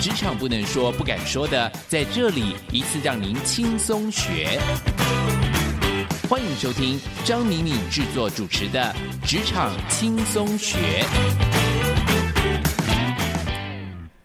[0.00, 4.60] 职场不能说、不敢说的，在这里一次让您轻松学。
[6.28, 8.94] 欢迎收听张敏敏制作主持的
[9.28, 10.76] 《职场轻松学》。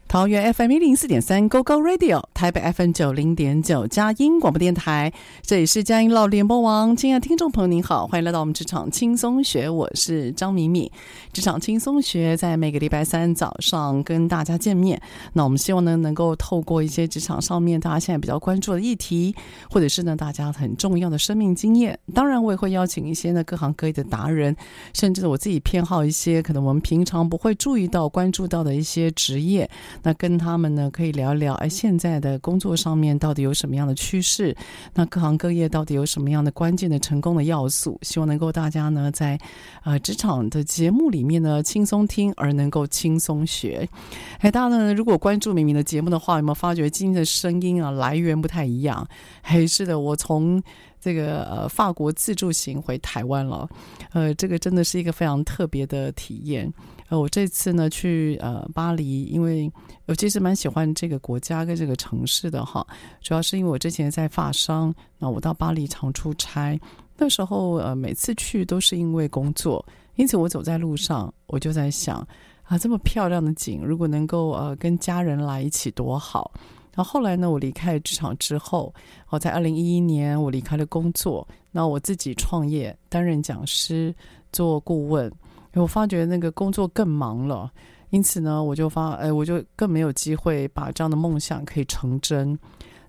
[0.07, 5.13] 桃园 FM 一零四点三 GO GO Radio，台北 FM 九零点九佳音广播电台，
[5.43, 6.93] 这里是佳音老联播网。
[6.93, 10.91] 亲爱的听众朋友，您好，欢迎来到我们职场轻松学，我是张敏敏。
[11.31, 15.01] 职场轻松学在每个礼拜三早上跟大家见面。
[15.31, 19.33] 那我们希望呢，能够透过一些职场上面大家现在比较关注的议题，
[19.71, 21.97] 或者是呢大家很重要的生命经验。
[22.13, 24.53] 当然，我也会邀请一些呢各行各业的达人，
[24.93, 29.69] 甚至我自己偏好一些可能我们平常不会注意到、关注到的一些职业。
[30.01, 34.55] 那跟他们呢可以聊一聊，哎，现在的工作上面到底有什么样的趋势？
[34.93, 37.97] 那各行各业到底有什么样的关键的成功的要素？
[38.01, 39.39] 希望能够大家呢在
[39.83, 43.87] 呃职场的节目里面呢轻松听，而能够轻松学。
[44.39, 49.07] 哎，大家呢如果关注敏敏的节目的话，有没有发觉今天的声音啊来源不太一样？
[49.43, 50.61] 嘿，是的，我从
[50.99, 53.69] 这个呃法国自助行回台湾了，
[54.13, 56.71] 呃，这个真的是一个非常特别的体验。
[57.19, 59.71] 我这次呢去呃巴黎，因为
[60.05, 62.85] 我其实蛮喜欢这个国家跟这个城市的哈，
[63.21, 66.79] 主要是因为我之前在法商，那我到巴黎常出差，
[67.17, 69.85] 那时候呃每次去都是因为工作，
[70.15, 72.25] 因此我走在路上，我就在想
[72.63, 76.51] 啊，这么漂亮的景，如果能够呃跟家人来一起多好。
[76.95, 78.93] 然后后来呢，我离开职场之后，
[79.29, 84.13] 我在二零一一年我离开了工作，那我自己创业，担任讲师，
[84.51, 85.31] 做顾问。
[85.81, 87.71] 我发觉那个工作更忙了，
[88.11, 92.57] 因此呢，我就发，哎，我就更没有机会把这样的梦想可以成真。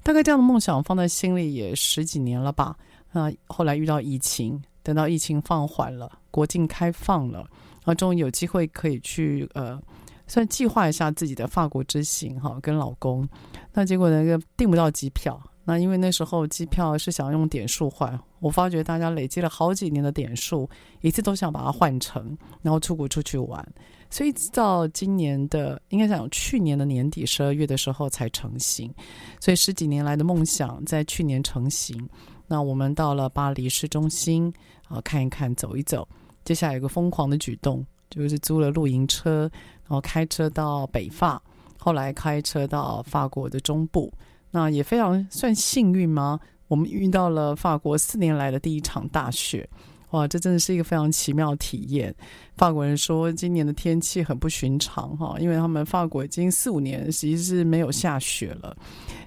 [0.02, 2.76] 大概这样的梦想放在心里也十几年了吧。
[3.12, 9.80] 那后来遇到疫情，等到疫情放缓了，国境开放了，然后终于有机会可以去呃，
[10.26, 13.28] 算计划一下自己的法国之行哈，跟老公。
[13.72, 15.40] 那结果呢订不到机票。
[15.64, 20.68] 那因为那时候机票是想用点数换，我发觉大家累积了好几年的点数，
[21.00, 23.66] 一次都想把它换成，然后出国出去玩，
[24.10, 28.92] 所以直到今年的应该讲去年的年底十二月的时候才成型，
[29.40, 32.08] 所以十几年来的梦想在去年成型。
[32.46, 34.52] 那我们到了巴黎市中心
[34.86, 36.06] 啊，看一看走一走，
[36.44, 39.50] 接下来有个疯狂的举动，就是租了露营车，
[39.84, 41.42] 然后开车到北法，
[41.78, 44.12] 后来开车到法国的中部。
[44.54, 46.38] 那也非常算幸运吗？
[46.68, 49.68] 我们遇到了法国四年来的第一场大雪，
[50.10, 52.14] 哇，这真的是一个非常奇妙的体验。
[52.56, 58.76] 法国人说今年的天气很不寻常哈，因为他们法国已经四五年其实是没有下雪了。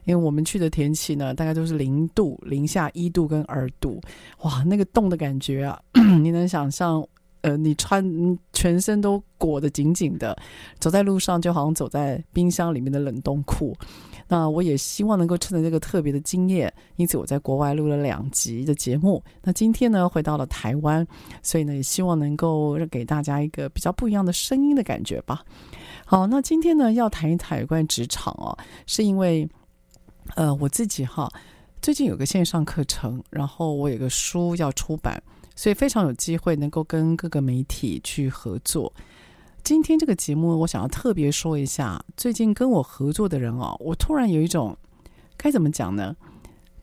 [0.06, 4.02] 因为我们去的天气呢，大概都是零度、零下一度跟二度，
[4.44, 5.78] 哇，那个冻的感觉啊，
[6.22, 7.06] 你能想象？
[7.42, 8.04] 呃，你穿
[8.52, 10.36] 全身都裹得紧紧的，
[10.80, 13.78] 走在路上就好像走在冰箱里面的冷冻库。
[14.28, 19.24] 那我也希望能够趁着这个特别的经验，因此我在国外录了两集的节目。
[19.42, 21.06] 那今天呢，回到了台湾，
[21.42, 25.44] 所以呢，也希望能够给大家一个比较不一样的声音的感觉吧。
[26.06, 29.48] 好，那今天呢，要谈一谈有关职场哦，是因为
[30.36, 31.32] 呃，我自己哈，
[31.82, 35.22] 最近有个线上课程，然后我有个书要出版。
[35.60, 38.94] 所以非常有机会能够跟各个媒体去合作。
[39.64, 44.78] 今天这个节目，我想要特别说一下，最近跟我合作的人哦，我突然有一种
[45.36, 46.16] 该怎么讲呢？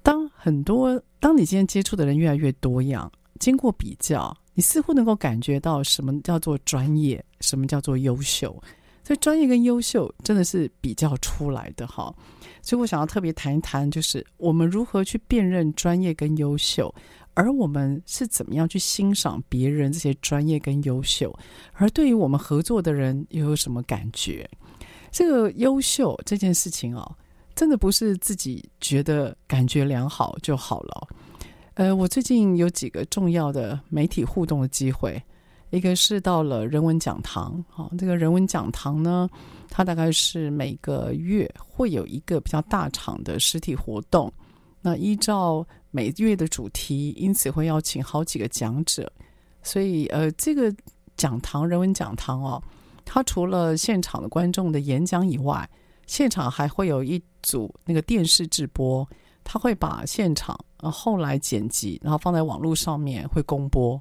[0.03, 3.11] 当很多当你今天接触的人越来越多样，
[3.41, 8.55] 经过比较，你似乎能够感觉到什么叫做专业，什么叫做优秀。
[9.03, 12.15] 所以专业跟优秀真的是比较出来的哈。
[12.61, 16.94] 所以我想要特别谈一谈，就是我们如何去辨认专业跟优秀。
[17.35, 21.37] 而我们是怎么样去欣赏别人这些专业跟优秀？
[21.73, 24.49] 而对于我们合作的人又有什么感觉？
[25.11, 27.17] 这个优秀这件事情哦，
[27.55, 31.09] 真的不是自己觉得感觉良好就好了。
[31.75, 35.21] 呃，我最近有几个重要的媒体互动的机会，
[35.71, 39.29] 一个是到了人文讲堂，好，这个人文讲堂呢，
[39.69, 44.33] 它大概是每个月会有一个比较大场的实体活动。
[44.87, 49.11] 那依照每月的主题，因此会邀请好几个讲者，
[49.63, 50.71] 所以呃，这个
[51.17, 52.63] 讲堂人文讲堂哦，
[53.03, 55.67] 它除了现场的观众的演讲以外，
[56.07, 59.09] 现场还会有一组那个电视直播，
[59.43, 63.99] 他会把现场呃后来剪辑，然后放在网络上面会公播，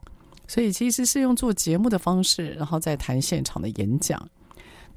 [0.50, 4.22] 所以其实是用做节目的方式，然后再谈现场的演讲。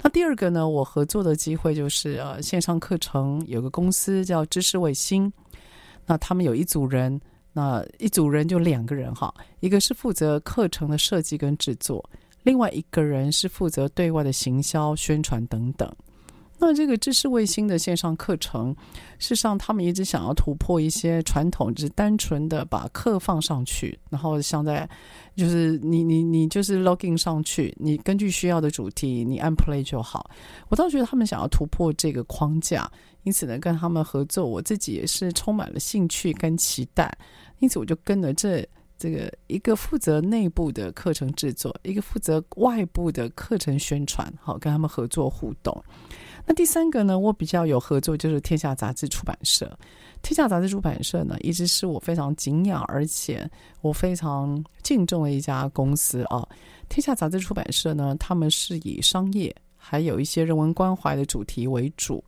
[0.03, 5.31] 那第二个呢，我合作的机会就是呃线上课程，有个公司叫知识卫星。
[6.07, 7.21] 那他们有一组人，
[7.53, 12.03] 那一组人就两个人哈，一个是负责课程的设计跟制作，
[12.43, 15.93] 另外一个人是负责对外的行销、宣传等等。
[16.59, 18.75] 那这个知识卫星的线上课程，
[19.19, 24.89] 事实上他们一直想要突破一些传统，只是单纯的把课放上去，然后像在
[25.35, 30.31] 就是你你你就是 login 上去，你根据需要的主题你按 play 就好。
[30.69, 32.89] 我倒觉得他们想要突破这个框架，
[33.27, 37.13] 因此呢跟他们合作，我自己也是充满了兴趣跟期待。
[37.59, 38.65] 因此我就跟了这
[38.97, 45.83] 这个一个负责内部的课程制作，一个负责外部的课程宣传，好跟他们合作互动。
[46.45, 49.77] 那第三个呢，我比较有合作就是天下杂志出版社。
[50.21, 53.45] 天下杂志出版社呢，一直是我非常敬仰而且
[53.81, 56.47] 我非常敬重的一家公司啊。
[56.87, 62.23] 天下杂志出版社呢，他们是以商业还有一些人文关怀的主题为主，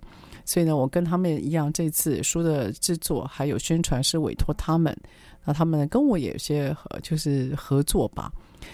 [0.50, 4.98] 所以呢，我跟他们一样，这次书的制作还有宣传是委托他们。
[5.46, 8.32] 那他们跟我也有些合就是合作吧。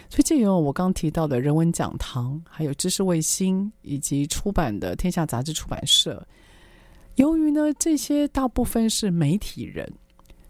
[0.10, 6.26] 所以，借由我刚提到的人文讲堂，还有知识卫星，以及出版的天下杂志出版社，
[7.16, 9.86] 由于呢这些大部分是媒体人，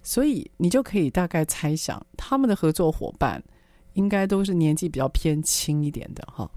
[0.03, 3.43] 所以你就可以大概猜想，他们的合作伙伴
[3.93, 6.47] 应该都是年纪比较偏轻一点的哈。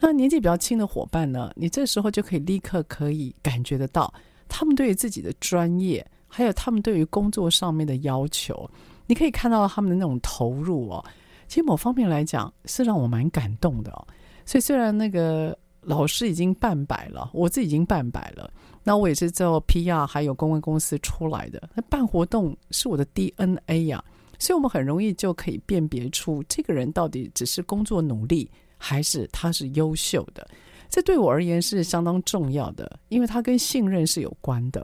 [0.00, 4.12] 那年纪比较轻的伙伴呢，你这时候就可以立刻可以感觉得到，
[4.48, 8.68] 他们对于自己的专业，还有他们对于工作上面的要求，
[9.06, 11.04] 你可以看到他们的那种投入哦。
[11.46, 14.06] 其实某方面来讲是让我蛮感动的哦，
[14.46, 18.50] 所以虽然那个老师已经半百了，我自己已经半百了，
[18.82, 24.02] 那我也是做 PR 还有公关公司出来的，那办活动是我的 DNA 呀，
[24.38, 28.48] 所以我们很容易就可以辨别出这个人到底只是工作努力，
[28.80, 30.48] 还是他是优秀的，
[30.88, 34.82] 这对我而言是相当重要的，因为他跟信任是有关的，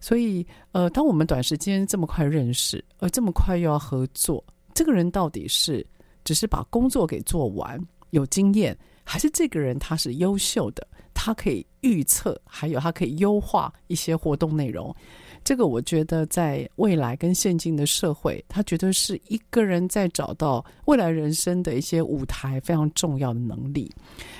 [0.00, 4.44] 所以呃，当我们短时间这么快认识，而这么快又要合作，
[4.74, 5.86] 这个人到底是。
[6.24, 7.80] 只是把工作给做完，
[8.10, 14.94] 有经验，还是这个人他是优秀的，他可以预测，还有他可以优化一些活动内容。
[15.48, 23.90] 这个我觉得在未来跟现今的社会，他绝对是一个人在找到未来人生的一些舞台非常重要的能力。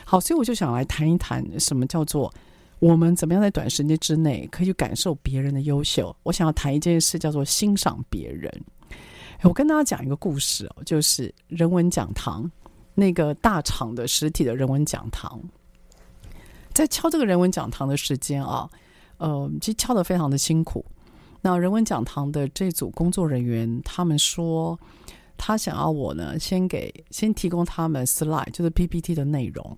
[0.05, 2.31] 好，所以我就想来谈一谈什么叫做
[2.79, 6.15] 我们怎么样在短时间之内可以去感受别人的优秀。
[6.25, 8.53] 我想要谈一件事，叫做欣赏别人。
[9.45, 12.53] 我跟大家讲一个故事哦，就是人文讲堂
[12.95, 15.41] 那个大厂的实体的人文讲堂，
[16.75, 18.69] 在敲这个人文讲堂的时间啊，
[19.17, 20.85] 呃，其实敲得非常的辛苦。
[21.40, 24.78] 那人文讲堂的这组工作人员，他们说
[25.37, 29.76] 他想要我呢，先给先提供他们 slide，就是 PPT 的内容。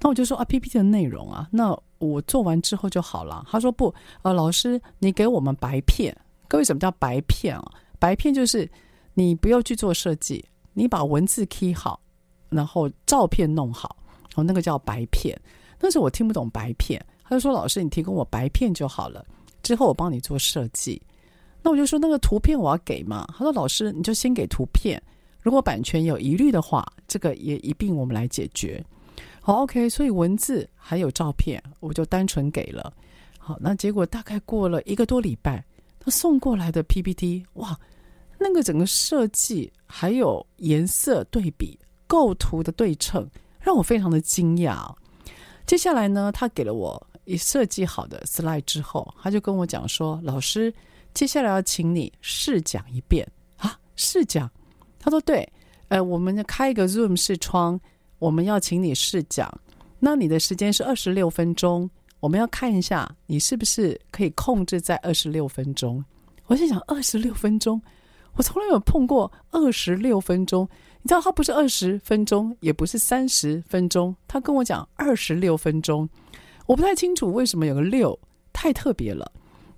[0.00, 3.42] 那我就说啊，PPT 的内容啊，那我做完之后就好了。
[3.48, 6.14] 他说不，呃，老师你给我们白片。
[6.46, 7.64] 各位，什么叫白片啊？
[7.98, 8.70] 白片就是
[9.14, 11.98] 你不要去做设计，你把文字 key 好，
[12.50, 13.96] 然后照片弄好，
[14.34, 15.40] 哦，那个叫白片。
[15.78, 19.24] 但是我听不懂白片，他就说：“老师，你提供我白片就好了，
[19.64, 21.02] 之后我帮你做设计。”
[21.60, 25.02] 那我就说：“那个图片我要给嘛？”他说：“老师，你就先给图片，
[25.40, 28.84] 如果版权有疑虑的话，这个也一并我们来解决。”
[29.40, 32.92] 好，OK，所以文字还有照片，我就单纯给了。
[33.38, 35.64] 好，那结果大概过了一个多礼拜，
[35.98, 37.78] 他送过来的 PPT，哇！
[38.38, 43.26] 那个整个设计，还有颜色对比、构图的对称，
[43.58, 44.92] 让我非常的惊讶。
[45.66, 50.72] 接下来呢，他给了我一设计好的 slide 之后，他就跟我讲说：“老师，
[51.12, 53.26] 接下来要请你试讲一遍
[53.56, 54.50] 啊，试讲。”
[54.98, 55.46] 他说：“对，
[55.88, 57.78] 呃，我们开一个 Zoom 视窗，
[58.18, 59.52] 我们要请你试讲。
[59.98, 61.88] 那你的时间是二十六分钟，
[62.20, 66.04] 我们要看一下你是不是可以控制在二十六分钟。”
[66.46, 67.80] 我心想：二十六分钟。
[68.36, 70.68] 我从来没有碰过二十六分钟。
[71.02, 76.08] 你知道，他不是二十分钟，也不是三十分钟，他跟我讲二十六分钟。
[76.66, 78.18] 我不太清楚为什么有个六，
[78.52, 79.30] 太特别了。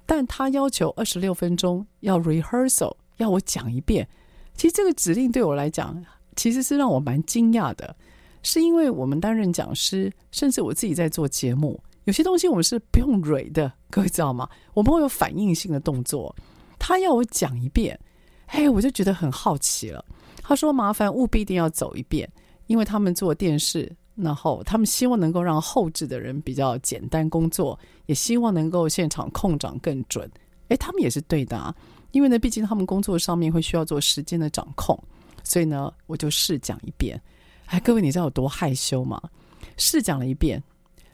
[0.04, 4.08] 但他要求二十六分钟要 rehearsal，要我讲一遍。
[4.54, 6.00] 其实这个指令对我来讲，
[6.36, 7.94] 其实是让我蛮惊讶的，
[8.42, 14.48] 是因为我们担任讲师，甚至我自己在做节目，有些东西我们是不用 re 的，各位知道吗？
[14.72, 16.34] 我们会有反应性的动作。
[16.78, 17.98] 他要我讲一遍，
[18.46, 20.04] 哎，我就觉得很好奇了。
[20.40, 22.30] 他说：“麻烦务必一定要走一遍，
[22.68, 30.28] 因为他们做电视。”然后他们希望能够让后置的人比较简单工作，也希望能够现场控掌更准。
[30.68, 31.74] 诶，他们也是对的啊，
[32.10, 34.98] 因为呢，毕竟他们工作上面会需要做时间的掌控，
[35.44, 37.20] 所以呢，我就试讲一遍。
[37.66, 39.20] 哎，各位，你知道有多害羞吗？
[39.76, 40.62] 试讲了一遍，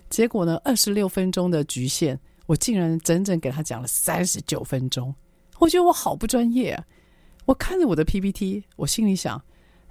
[0.08, 2.16] 结果呢，二十六分钟的局限，
[2.46, 5.14] 我竟然整整给他讲了三十九分钟。
[5.58, 6.84] 我觉得我好不专业啊！
[7.44, 9.42] 我看着我的 PPT，我心里想。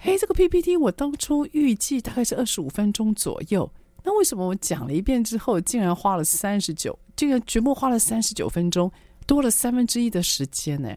[0.03, 3.71] 嘿，这个 PPT 我当初预计大概是二十五分钟左右，
[4.03, 8.91] 那为什么我讲了一遍之后，竟然花了三十九，竟然全部花了三十九分钟，
[9.27, 10.91] 多了三分之一的时间呢？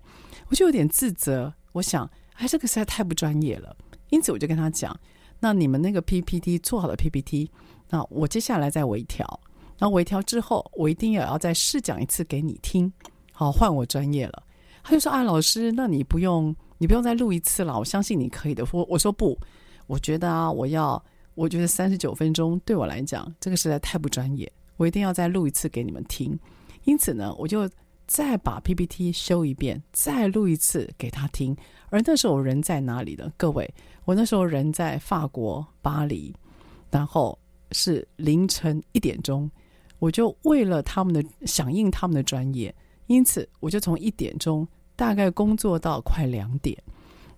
[0.48, 1.52] 我就有点自责。
[1.72, 3.76] 我想，哎，这个实在太不专业了。
[4.08, 4.98] 因此，我就跟他讲，
[5.38, 7.50] 那你们那个 PPT 做好的 PPT，
[7.90, 9.38] 那我接下来再微调，
[9.78, 12.90] 那微调之后，我一定也要再试讲一次给你听。
[13.32, 14.42] 好，换我专业了。
[14.82, 18.66] 他就说：“啊，老师，那你不用。”你不用再录一次了，我相信你可以的。
[18.72, 19.38] 我我说不，
[19.86, 21.02] 我觉得啊，我要，
[21.34, 26.38] 我觉得三十九分钟对我来讲，这个实在太不专业，我一定要再录一次给你们听。
[26.84, 27.70] 因此呢，我就
[28.06, 31.56] 再把 PPT 修一遍，再录一次给他听。
[31.90, 33.32] 而那时候我人在哪里呢？
[33.36, 33.72] 各位，
[34.04, 36.34] 我那时候人在法国巴黎，
[36.90, 37.38] 然后
[37.72, 39.48] 是凌晨一点钟，
[40.00, 42.74] 我就为了他们的响应他们的专业，
[43.06, 44.66] 因此我就从一点钟。
[44.96, 46.76] 大概工作到快两点，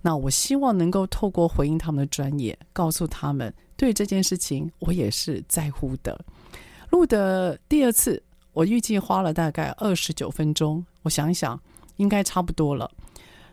[0.03, 6.19] 那我希望能够透过回应他们的专业，告诉他们对这件事情我也是在乎的。
[6.91, 8.23] 录的第二次，
[8.53, 11.61] 我预计花了大概二十九分钟，我想一想，
[11.97, 12.91] 应该差不多了。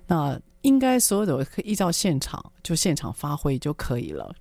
[0.06, 4.34] 那应该所有的可以依照现场就现场发挥就可以了。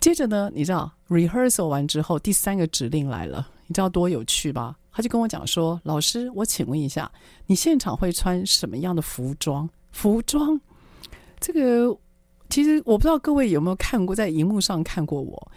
[0.00, 4.76] 接着呢，你知道 rehearsal 完之后，第三个指令来了，你知道多有趣吧？
[4.92, 7.10] 他就跟我讲说：“老师，我请问一下，
[7.46, 9.68] 你现场会穿什么样的服装？
[9.90, 10.60] 服装？
[11.40, 11.96] 这个
[12.50, 15.52] 其实我不知道各位有没有看过，在荧幕上看过我，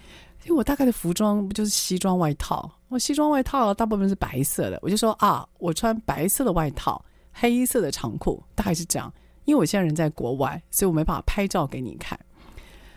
[0.46, 2.72] 因为我大概的服装不就是西装外套？
[2.88, 9.14] 我西装外套大部分是白色的，我就说啊，我穿白色的外套，黑色的长裤，大概是这样。
[9.44, 12.18] 因为我现在人在国外，所以我没办法拍照给你看。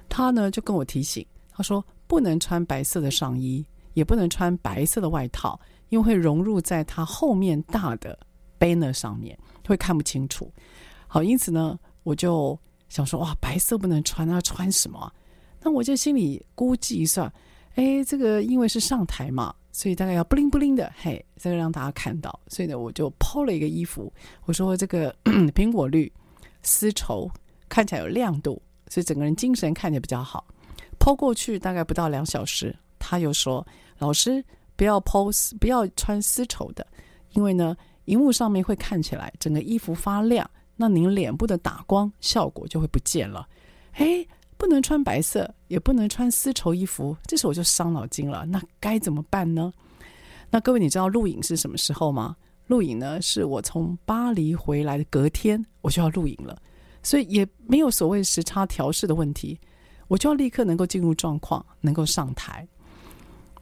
[0.08, 8.18] 他呢就跟我提醒，他说不能穿白色的上衣，也不能穿白色的外套。”因为会融入在它后面大的
[8.58, 10.52] banner 上面，会看不清楚。
[11.06, 15.10] 好，因此呢，我就想说，哇，白色不能穿，那穿什么？
[15.62, 17.32] 那我就心里估计一下，
[17.74, 22.38] 哎，这个因为是上台嘛，所以大概要布灵布灵的，嘿，这个让大家看到。
[22.48, 24.12] 所以呢，我就抛了一个衣服，
[24.44, 26.12] 我说这个 苹果绿
[26.62, 27.30] 丝绸
[27.68, 30.44] 看起来有亮度，所以整个人精神看起来比较好。
[30.98, 33.66] 抛过去大概不到两小时，他又说，
[33.98, 34.44] 老师。
[34.78, 36.86] 不要 pose，不要穿丝绸的，
[37.32, 43.48] 因为呢，荧幕上面会看起来整个衣服发亮，那您脸部的打光效果就会不见了。
[43.94, 44.24] 哎，
[44.56, 48.46] 不能穿白色，也不能穿丝绸衣服，这时候我就伤脑筋了。
[48.46, 49.72] 那该怎么办呢？
[50.48, 52.36] 那各位，你知道录影是什么时候吗？
[52.68, 56.56] 录影呢，是我从巴黎回来的隔天，我就要录影了，
[57.02, 59.58] 所以也没有所谓时差调试的问题，
[60.06, 62.68] 我就要立刻能够进入状况，能够上台。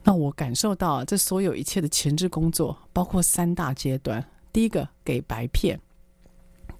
[0.08, 5.76] 那我感受到这所有一切的前置工作，包括三大阶段：第一个给白片，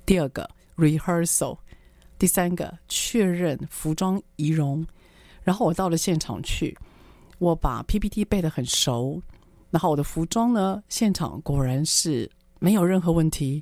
[0.07, 1.59] 第二个 rehearsal，
[2.21, 4.87] 第三个确认服装仪容。
[5.43, 6.79] 然后我到了现场去，
[7.39, 9.21] 我把 PPT 背得很熟，
[9.71, 12.31] 然后我的服装呢，现场果然是
[12.61, 13.61] 没有任何问题，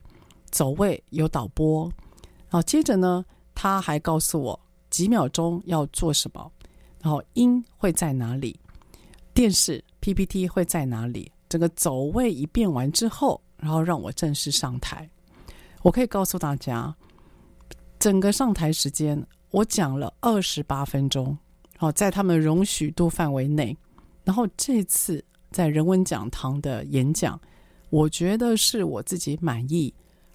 [0.51, 1.91] 走位有导播。
[2.51, 6.53] 然后接着呢，他还告诉我几秒钟要做什么，
[7.01, 8.61] 然后音会在哪里。
[9.35, 11.31] 电视 PPT 会在哪里？
[11.49, 15.09] 整个走位一变完之后，然后让我正式上台。
[15.83, 16.95] 我可以告诉大家，
[17.99, 21.37] 整个上台时间我讲了二十八分钟，
[21.81, 23.77] 哦，在他们容许度范围内。
[24.23, 27.39] 然后这次在人文讲堂的演讲，
[27.91, 29.93] 我觉得是我自己满意，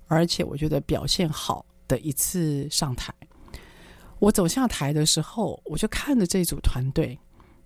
[0.07, 3.13] 而且我觉得表现好的一次上台。
[4.19, 7.17] 我走下台的时候，我就看着这组团队。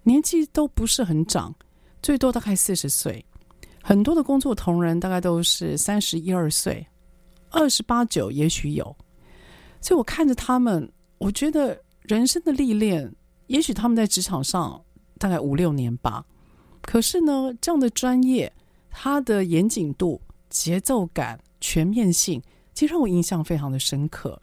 [0.03, 1.53] 年纪都不是很长，
[2.01, 3.25] 最多大概四十岁。
[3.81, 6.85] 很多的工作同仁大概都是三十一二岁，
[7.49, 8.95] 二十八九也许有。
[9.81, 13.13] 所以我看着他们，我觉得人生的历练，
[13.47, 14.81] 也许他们在职场上
[15.17, 16.25] 大概五六年吧。
[16.81, 18.51] 可是呢，这样的专业，
[18.89, 22.41] 它的严谨度、节奏感、全面性，
[22.73, 24.41] 其实让我印象非常的深刻。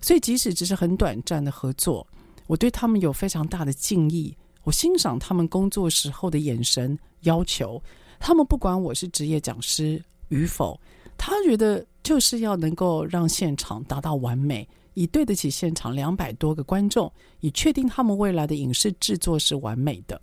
[0.00, 2.06] 所以，即使只是很短暂的合作，
[2.46, 4.36] 我对他们有非常大的敬意。
[4.66, 7.80] 我欣赏他们工作时候的眼神、要求。
[8.18, 10.78] 他们不管我是职业讲师与否，
[11.16, 20.20] 他觉得就是要能够让现场达到完美，以对得起现场两百多个观众，以确定他们未来的影视制作是完美的。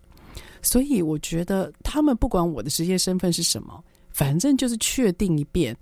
[0.62, 5.73] 所以我觉得他们不管我的职业身份是什么，反正就是确定一遍，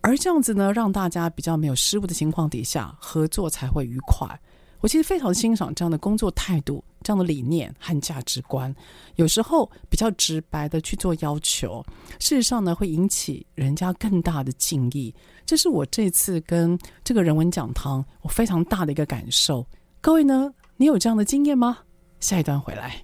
[0.00, 4.40] 而这样子呢，让大家比较没有失误的情况底下，合作才会愉快。
[4.80, 8.74] 我其实非常欣赏这样的工作态度、这样的理念和价值观。
[9.16, 11.84] 有时候比较直白的去做要求，
[12.18, 15.14] 事实上呢，会引起人家更大的敬意。
[15.44, 19.66] 这是我这次跟这个人文讲堂我非常大的一个感受。
[20.00, 21.78] 各位呢，你有这样的经验吗？
[22.20, 23.02] 下一段回来。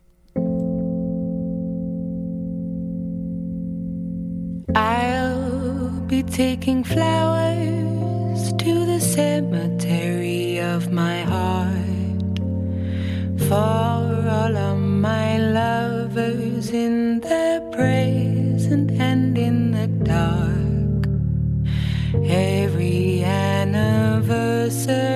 [4.75, 10.22] I'll be taking flowers to the cemetery
[10.63, 12.39] of my heart
[13.49, 21.07] for all of my lovers in the present and in the dark.
[22.25, 25.12] Every anniversary,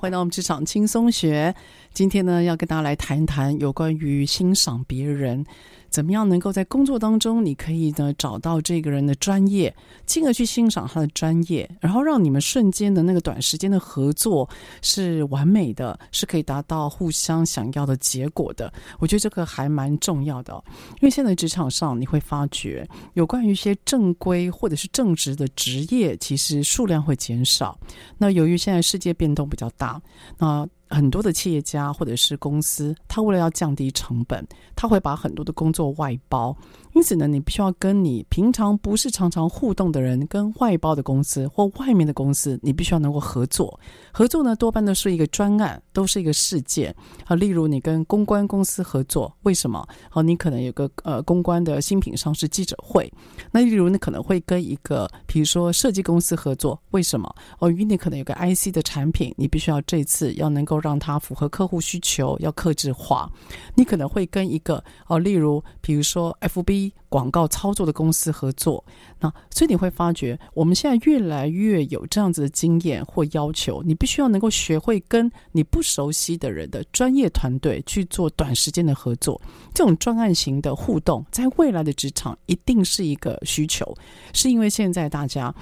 [0.00, 1.54] 欢迎到我们职场轻松学。
[1.92, 5.44] 今天呢，要跟大家来谈一谈有关于欣赏别人，
[5.90, 9.74] 怎么样能够在工作当中，你可以呢找到这个人的专业，
[10.06, 14.48] 进而去欣赏他的专业，然后让你们瞬间的那个短时间的合作
[14.80, 18.72] 是完美的，是可以达到互相想要的结果的。
[18.98, 20.54] 我觉得这个还蛮重要的，
[21.00, 27.78] 因为现在职场上你会发觉，有关于一些正规或者是正职的职业，其实数量会减少。
[28.16, 30.00] 那由于现在世界变动比较大，
[30.38, 36.56] 那很多的企业家或者是公司，他为了要降低成本，他会把很多的工作外包。
[36.92, 43.78] 因此呢，你必须要跟你平常不是常常互动的人，跟外包的公司或外面的公司，你必须要能够合作。
[44.12, 46.94] 合作呢，多半都是一个专案，都是一个事件
[47.26, 47.36] 啊。
[47.36, 49.86] 例如，你跟公关公司合作，为什么？
[50.10, 53.10] 好，你可能有个呃公关的新品上市记者会。
[53.52, 57.32] 那例如，你可能会跟一个比如说设计公司合作，为什么？
[57.60, 63.30] 哦，因为你可能有个 IC 的产品，你必须要这次要能够让它符合客户需求，要克制化。
[63.76, 66.79] 你可能会跟一个哦，例如比如说 FB。
[67.08, 68.84] 广告操作的公司合作，
[69.18, 79.40] 那所以你会发觉，我们现在越来越有这样子的经验或要求，你必须要能够学会跟你不熟悉的人的专业团队去做短时间的合作。
[79.74, 83.92] 这种专案型的互动，在未来的职场一定是一个需求，
[84.32, 85.52] 是因为现在大家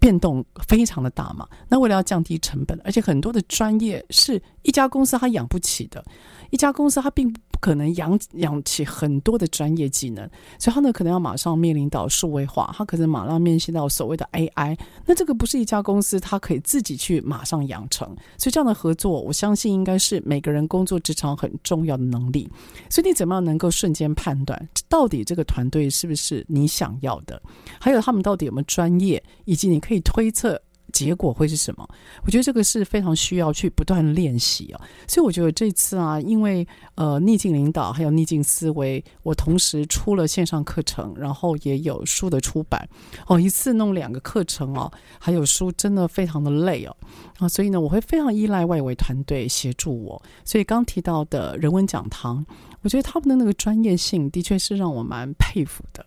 [0.00, 1.46] 变动非常的大嘛。
[1.68, 6.04] 那为了要降低成本，而且很多的专业是一家公司它养不起的，
[6.50, 14.78] 一家公司它并不可能养养起很多的专业技能，所以他呢可能要马上面临到数位化，他可能马上面临到所谓的 AI。
[15.06, 22.48] 那这个不是一家公司他可以自己去马上养成，所以这样的合作，我相信应该是每个人工作职场很重要的能力。
[22.88, 27.40] 所以你怎么样能够瞬间判断到底这个团队是不是你想要的？
[27.80, 30.60] 还有他们到底有没有专业，以及你可以推测。
[30.92, 31.88] 结果会是什么？
[32.24, 34.80] 我觉得这个是非常需要去不断练习啊。
[35.06, 42.88] 所以我觉得这次啊，因为呃逆境领导还有逆境思维，我同时出了线上课程，然后也有书的出版
[43.26, 46.96] 哦，一次弄两个课程哦，还有书，真的非常的累哦
[47.38, 47.48] 啊。
[47.48, 50.20] 所以呢，我会非常依赖外围团队协助我。
[50.44, 52.44] 所以刚提到的人文讲堂，
[52.82, 56.04] 我觉得他们的那个专业性的确是让我蛮佩服的。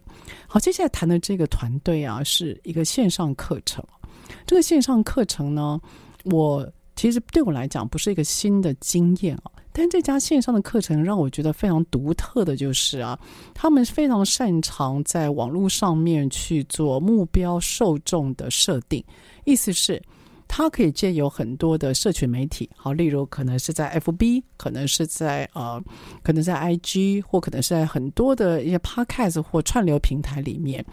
[0.48, 3.84] 好，接下来谈的这个团队啊，是一个线上课程。
[4.46, 5.80] 这个线上课程呢，
[6.26, 13.18] 我其实对我来讲不是一个新的经验啊，但这家线上的课程让我觉得非常独特的就是啊，
[13.54, 19.04] 他们非常擅长在网络上面去做目标受众的设定，
[19.46, 20.00] 意思是，
[20.48, 25.82] 他可以借由很多的社群媒体，好，例如可能是在 FB，可能是在呃，
[26.22, 30.86] 可能在 IG，或可能是在很多的一些 Podcast 或串流平台里面。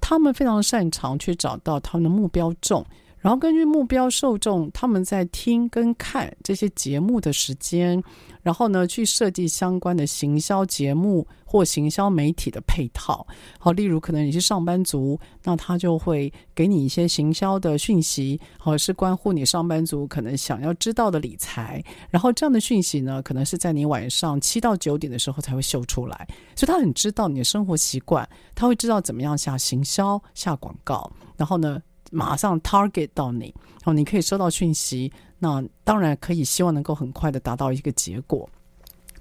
[0.00, 2.84] 他们非常擅长去找到他们的目标众，
[3.18, 8.02] 然后根据目标受众，他们在听跟看这些节目的时间，
[8.42, 13.26] 然后呢，去设计相关的行销节目或行销媒体的配套。
[13.58, 21.82] 好，例如可能你是上班族，那他就会给你一些行销的讯息，好，是关乎你上班族可能想要知道的理财。
[22.10, 35.10] 然后这样的讯息呢，可能是在你晚上七到九点的时候才会秀出来，所以他很知道你的生活习惯，他会知道怎么样下行销、下广告，然后呢，马上 target 到你，然后你可以收到讯息。
[35.38, 38.48] 那当然可以，希望能够很快的达到一个结果。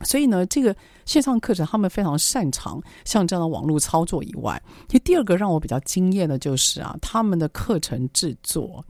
[0.01, 8.83] 所以呢，这个线上课程他们非常擅长像这样的网络操作以外，其实第二个让我比较惊艳的就是啊，他们的课程制作，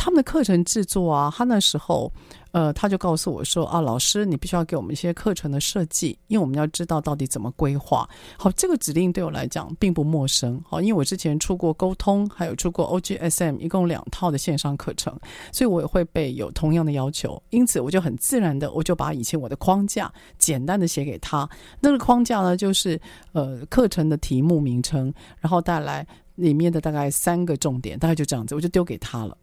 [0.00, 2.10] 他们的课程制作啊，他那时候。
[2.52, 8.08] 呃，他就告诉我说啊，老师，你必须要给我们一些课程的设计，因为我们要知道到底怎么规划。
[8.36, 10.60] 好，这个指令对我来讲并不陌生。
[10.68, 15.16] 好，因为我之前出过沟通，还有出过 OGSM，一共两套的线上课程，
[15.52, 17.40] 所以我也会被有同样的要求。
[17.50, 21.48] 因此，我就很自然的，我就把以前我的框架简单的写给他。
[21.78, 29.38] 那个框架呢，就是呃课程的题目名称，然后带来里面的大概三个重点，大概就这样子，我就丢给他了。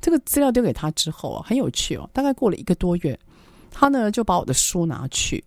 [0.00, 2.08] 这个资料丢给他之后啊，很有趣哦。
[2.12, 3.18] 大概过了一个多月，
[3.70, 5.44] 他呢就把我的书拿去，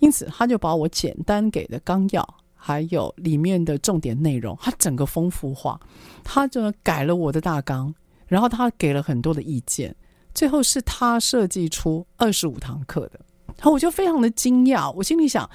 [0.00, 5.80] 因此他就把我简单给的纲要，还有里面的重点内容，他整个丰富化，
[6.24, 7.94] 他就改了我的大纲，
[8.26, 9.94] 然后他给了很多的意见，
[10.34, 13.20] 最后是他设计出二十五堂课的，
[13.56, 15.48] 然后我就非常的惊讶，我心里想。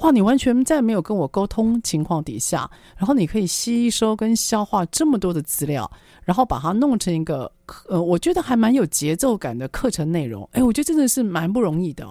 [0.00, 0.10] 哇！
[0.10, 5.90] 你完全在没有跟我沟通情况底下，然后你可以吸收跟消化这么多的资料，
[6.24, 7.50] 然后把它弄成一个
[7.88, 10.48] 呃，我觉得还蛮有节奏感的课程内容。
[10.52, 12.06] 哎，我觉得真的是蛮不容易的。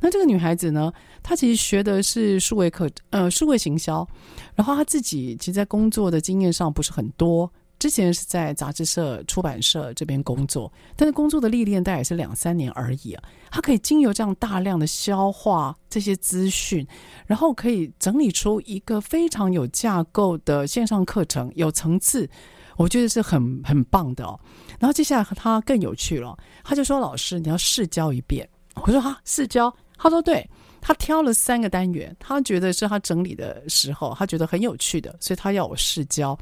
[0.00, 4.06] 那这个女孩子呢，她其实学的是数位课，呃，数位行销，
[4.54, 7.50] 然后她自己其实在工作的经验上不是很多。
[7.80, 13.24] 之前是在杂志社、出版社这边工作，但是工作的历练大概是两三年而已啊。
[13.50, 16.86] 他可以经由这样大量的消化这些资讯，
[17.26, 22.28] 然后可以整理出一个非常有架构的线上课程，有层次，
[22.76, 24.38] 我觉得是很很棒的哦。
[24.78, 30.46] 然后接下来他更有趣了，他就说：“老师，你要试教一遍。”我说：“哈，试教？”他说：“对。”
[30.82, 36.38] 他挑了三个单元，他觉得是他整理的时候，他觉得很有趣的，所以他要我试教。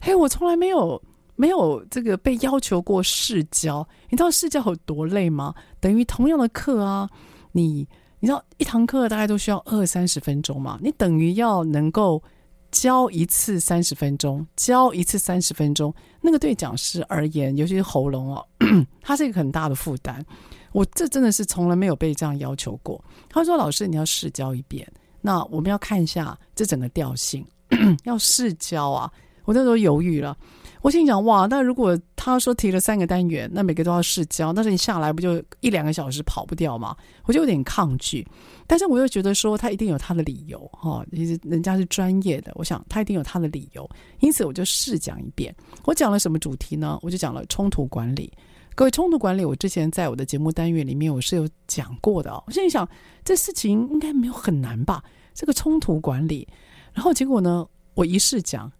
[0.00, 1.00] 嘿，我从来没有
[1.36, 3.86] 没有这个被要求过试教。
[4.08, 5.54] 你知道试教有多累吗？
[5.80, 7.08] 等于同样的课啊，
[7.52, 7.86] 你
[8.20, 12.22] 你知道一堂课大概都需要二三十分钟嘛，你等于要能够
[12.70, 18.46] 教一次三十分钟，教一次三十分钟，那个对讲师而言，尤其是喉咙哦，
[19.00, 20.24] 它是一个很大的负担。
[20.72, 23.02] 我这真的是从来没有被这样要求过。
[23.30, 24.86] 他说：“老师，你要试教一遍，
[25.22, 27.44] 那我们要看一下这整个调性，
[28.04, 29.10] 要试教啊。”
[29.48, 30.36] 我那时候犹豫了，
[30.82, 38.28] 我心想：“哇，那如果他说提了三个单元，那每个都要试教，那是你下来不就一两个小时跑不掉吗？”我就有点抗拒，
[38.66, 43.88] 但是我又觉得说他一定有他的理由哈，其实人家是专业的，我想他一定有他的理由，
[44.20, 45.54] 因此我就试讲一遍。
[45.86, 46.98] 我讲了什么主题呢？
[47.00, 48.30] 我就讲了冲突管理。
[48.74, 52.44] 各位，冲突管理，我之前在我的节目单元里面我是有讲过的哦。
[52.46, 52.86] 我心里想，
[53.24, 55.02] 这事情应该没有很难吧？
[55.32, 56.46] 这个冲突管理，
[56.92, 58.70] 然后结果呢，我一试讲，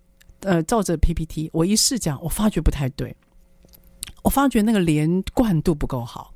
[0.41, 3.15] 呃，照着 PPT，我一试讲，我发觉不太对，
[4.23, 6.33] 我发觉那个连贯度不够好。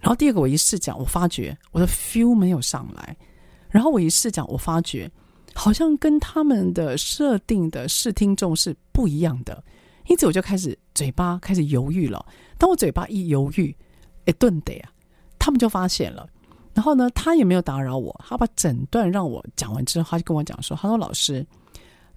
[0.00, 3.16] 然后第二个，我一试讲，我发觉我的 feel 没有上来。
[3.70, 5.10] 然后我一试讲，我发觉
[5.54, 9.62] 好像跟他们的设定的试听众是不一样的。
[10.06, 12.24] 因此我就开始嘴巴开始犹豫了。
[12.56, 13.74] 当我嘴巴一犹豫，
[14.24, 14.90] 哎，顿得啊，
[15.38, 16.28] 他们就发现了。
[16.74, 21.46] 然后呢，他也没有打扰我，他把整段让我讲完之后，他就跟我讲说：“他说老师，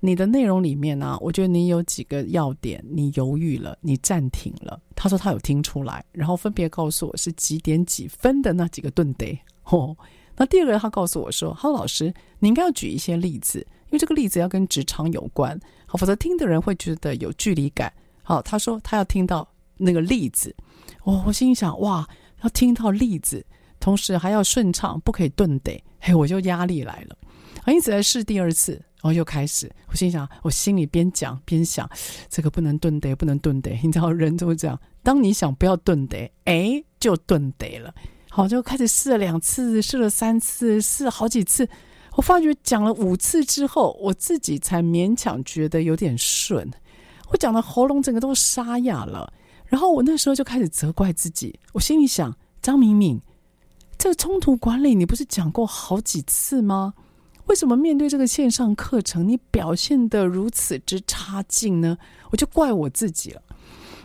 [0.04, 9.40] 你的内容里面呢、我觉得你有几个要点，你犹豫了，你暂停了。”他说他有听出来，然后分别告诉我是几点几分的那几个顿得。
[9.66, 9.96] 哦，
[10.36, 17.92] 那第二个他告诉我说：“他说老师，你应该要举一些例子。”因为这个例子要跟职场有关，好，否则听的人会觉得有距离感。
[18.24, 20.56] 好，他说他要听到那个例子，
[21.04, 22.08] 我我心想哇，
[22.42, 23.46] 要听到例子，
[23.80, 27.18] 同时还要顺畅，不可以顿得，嘿，我就压力来了。
[27.66, 31.90] 啊，因此来试第二次，然后又开始，我心想，我心里边讲边想，
[32.30, 37.94] 这个不能顿得，不能顿得，你知道人都是这样，当你想不要顿得，哎，就顿得了。
[38.30, 41.68] 好，就开始试了两次，试了三次，试了好几次。
[42.16, 46.70] 我发觉讲了五次之后，我自己才勉强觉得有点顺。
[47.30, 49.34] 我讲的喉咙整个都沙哑了，
[49.66, 51.60] 然后我那时候就开始责怪自己。
[51.74, 53.20] 我心里想：张敏敏，
[53.98, 56.94] 这个冲突管理你不是讲过好几次吗？
[57.52, 61.98] 为什么面对这个线上课程，你表现得如此之差劲呢？
[62.30, 63.42] 我就怪我自己了。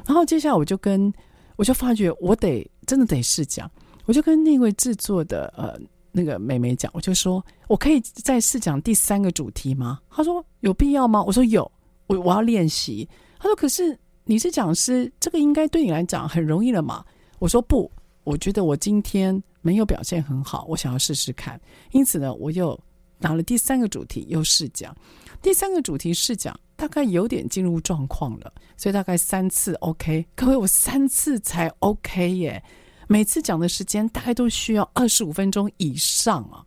[0.04, 1.12] 然后接下来我就跟
[1.54, 3.70] 我就发觉，我得真的得试讲。
[4.04, 5.78] 我就跟那位制作的呃。
[6.10, 10.00] 那个美眉讲，我就说，我可以再试讲第三个主题吗？
[10.08, 11.22] 她说有必要吗？
[11.22, 11.70] 我说有，
[12.06, 13.06] 我我要练习。
[13.38, 17.04] 她说可是你是讲师，这个应该对你来讲很容易了嘛？
[17.38, 17.92] 我说不，
[18.24, 21.60] 我觉得我今天没有表现很好，我想要试试看。
[21.92, 22.80] 因此呢，我又
[23.18, 24.94] 拿了第三个主题又试讲。
[25.42, 30.26] 第三个主题试讲大概有点进入状况了，所以大概三次 OK。
[30.34, 32.62] 各位，我三次才 OK 耶。
[33.08, 36.64] 每次讲的时间大概都需要二十五分钟以上啊，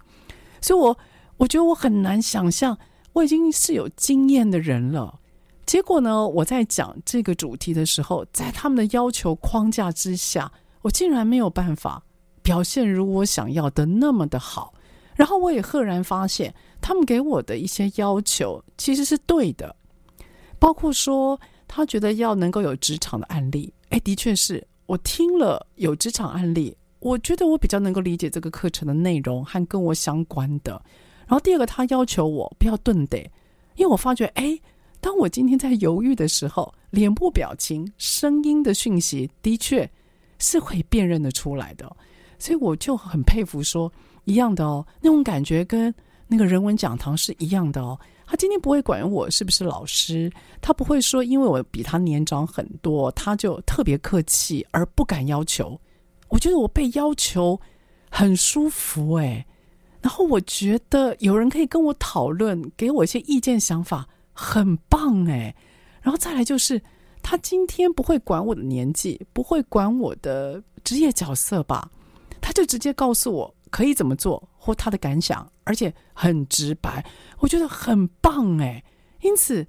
[0.61, 0.97] 所以我
[1.35, 2.77] 我觉得我很难想象
[3.11, 5.19] 我已经是有经验的人了，
[5.65, 10.49] 结果呢，我在讲这个主题的时候，在他们的要求框架之下，
[10.81, 12.01] 我竟然没有办法
[12.41, 14.73] 表现如我想要的那么的好，
[15.19, 19.75] 然后我也赫然发现，他们给我的一些要求其实是对的，
[20.57, 24.65] 包括说他觉得要能够有职场的案例，哎，的确是。
[24.85, 30.81] 我听了有职场案例，我觉得我比较能够理解这个课程的内容和跟我相关的。
[31.27, 33.17] 然后第二个，他要求我不要顿得，
[33.75, 34.57] 因为我发觉，哎，
[35.01, 39.91] 当我今天在犹豫的时候，脸部表情、声音的讯息的确
[40.39, 41.93] 是会辨认得出来的。
[42.39, 43.91] 所以我就很佩服说，
[44.29, 45.93] 一样的哦，那种感觉跟
[46.27, 47.99] 那个人文讲堂是一样的哦。
[48.27, 55.79] 他今天不会管我是不是老师，他不会说因为我比他年长很多，他就特别客气而不敢要求。
[56.27, 57.59] 我觉得我被要求
[58.11, 59.43] 很舒服哎，
[59.99, 65.55] 然后我觉得有人可以跟我讨论，给我一些意见想法，很棒哎。
[65.99, 66.79] 然后再来就是，
[67.23, 71.89] 他今天不会管我的年纪，不会管我的职业角色吧，
[72.39, 73.51] 他就直接告诉我。
[73.69, 77.05] 可以怎么做，或他的感想，而且很直白，
[77.39, 78.83] 我觉得很棒哎。
[79.21, 79.67] 因此，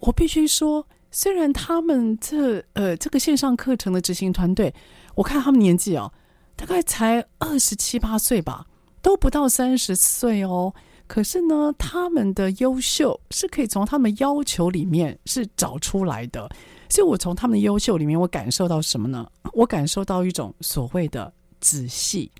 [0.00, 4.72] 我必须说，虽然他们这呃这个线上课程的执行团队，
[5.14, 6.12] 我看他们年纪哦，
[6.56, 8.66] 大概才二十七八岁吧，
[9.00, 10.72] 都不到三十岁哦。
[11.06, 16.48] 可是呢，他们的优秀是可以从他们要求里面是找出来的。
[16.88, 19.28] 所以我从他们的优秀里面，我感受到什么呢？
[19.52, 22.30] 我感受到一种所谓的仔细。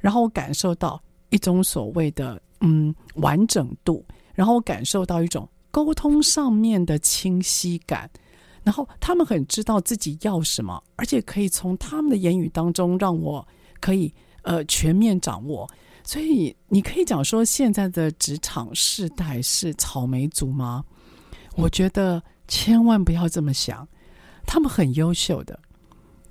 [0.00, 4.04] 然后我感受到一种所谓的嗯完整度，
[4.34, 8.10] 然后我感受到一种沟通上面的清晰感。
[8.62, 13.46] 然后他们很知道自己要什么，而且可以从他们的言语当中让我
[13.80, 15.68] 可以呃全面掌握。
[16.02, 20.84] 所以你可以讲说，现在的职场世代是草莓族吗？
[21.56, 23.86] 我觉得千万不要这么想，
[24.46, 25.58] 他们很优秀的，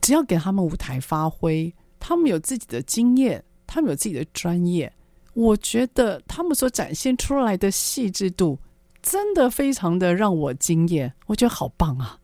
[0.01, 4.91] 只要给他们舞台发挥，他们有自己的经验，他们有自己的专业，
[5.33, 8.57] 我觉得他们所展现出来的细致度，
[9.01, 12.17] 真的非常的让我惊艳，我觉得好棒啊！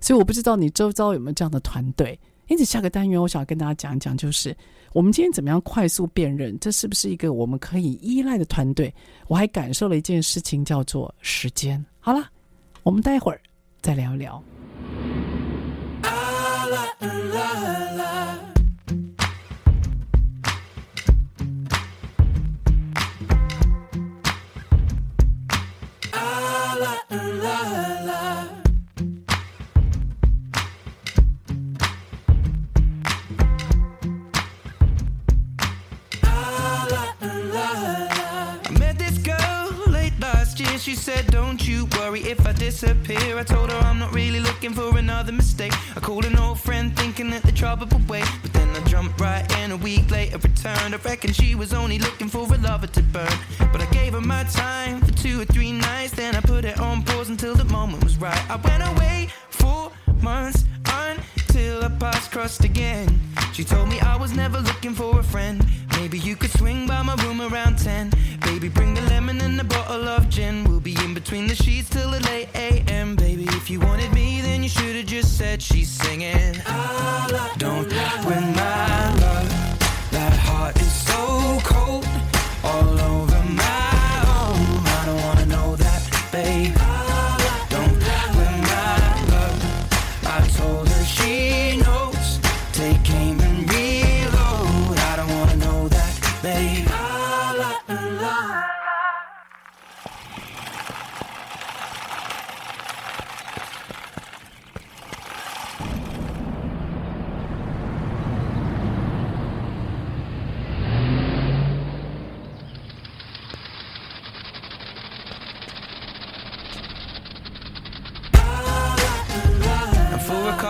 [0.00, 2.18] 所以我不知道你周遭有没有这样的团队。
[2.48, 4.56] 因此，下个单元我想跟大家讲一讲，就是
[4.92, 8.94] 我们今天怎么样快速辨认，这是不是一个我们可以依赖的团队？
[9.26, 11.84] 我还感受了一件事情，叫做时间。
[12.00, 12.30] 好了。
[12.82, 13.40] 我们待会儿
[13.82, 14.40] 再聊聊
[40.86, 43.36] She said, "Don't you worry if I disappear.
[43.36, 45.72] I told her I'm not really looking for another mistake.
[45.96, 48.28] I called an old friend thinking that the trouble would wait.
[48.42, 48.55] But
[48.96, 50.94] jumped right in a week later, returned.
[50.94, 53.38] I reckon she was only looking for a lover to burn.
[53.70, 56.12] But I gave her my time for two or three nights.
[56.12, 58.42] Then I put it on pause until the moment was right.
[58.50, 60.64] I went away for months
[61.56, 63.08] until our paths crossed again.
[63.54, 65.64] She told me I was never looking for a friend.
[65.92, 68.12] Maybe you could swing by my room around 10.
[68.42, 70.64] Baby, bring the lemon and a bottle of gin.
[70.64, 73.16] We'll be in between the sheets till the late AM.
[73.16, 76.56] Baby, if you wanted me, then you should have just said she's singing.
[76.66, 77.88] I Don't
[78.26, 79.48] win my love.
[80.10, 82.06] That heart is so cold.
[82.64, 83.25] All over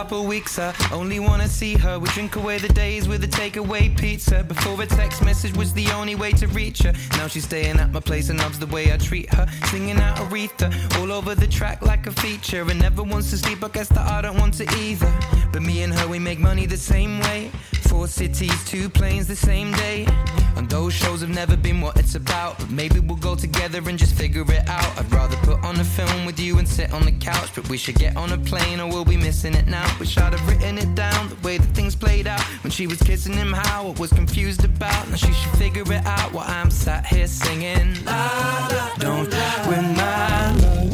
[0.06, 1.98] couple weeks, I only wanna see her.
[1.98, 4.44] We drink away the days with a takeaway pizza.
[4.44, 6.92] Before a text message was the only way to reach her.
[7.16, 9.48] Now she's staying at my place and loves the way I treat her.
[9.64, 12.62] Singing out Aretha all over the track like a feature.
[12.70, 15.12] And never wants to sleep, I guess that I don't want to either.
[15.52, 17.50] But me and her, we make money the same way.
[17.88, 20.06] Four cities, two planes the same day.
[20.56, 22.58] And those shows have never been what it's about.
[22.58, 24.98] But maybe we'll go together and just figure it out.
[24.98, 27.50] I'd rather put on a film with you and sit on the couch.
[27.54, 29.86] But we should get on a plane or we'll be missing it now.
[29.98, 32.40] Wish I'd have written it down the way that things played out.
[32.62, 35.08] When she was kissing him, how I was confused about.
[35.08, 38.04] Now she should figure it out while I'm sat here singing.
[38.04, 39.30] La, la, don't
[39.68, 40.85] win my love.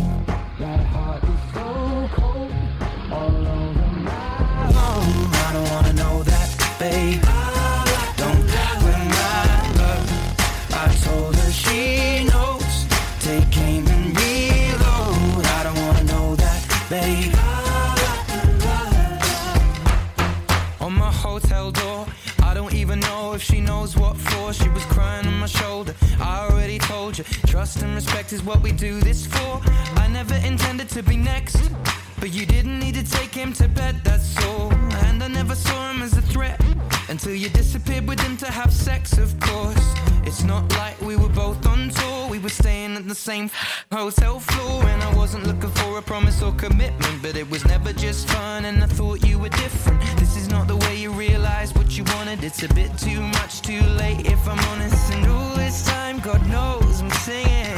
[27.62, 29.60] Trust and respect is what we do this for.
[29.94, 31.70] I never intended to be next,
[32.18, 34.72] but you didn't need to take him to bed, that's all.
[35.06, 36.60] And I never saw him as a threat
[37.08, 39.94] until you disappeared with him to have sex, of course.
[40.24, 43.50] It's not like we were both on tour, we were staying at the same
[43.90, 44.84] hotel floor.
[44.84, 48.64] And I wasn't looking for a promise or commitment, but it was never just fun,
[48.64, 50.00] and I thought you were different.
[50.18, 53.62] This is not the way you realize what you wanted, it's a bit too much,
[53.62, 55.12] too late, if I'm honest.
[55.12, 57.76] And all this time, God knows I'm singing.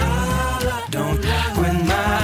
[0.91, 1.21] Don't
[1.59, 2.24] win my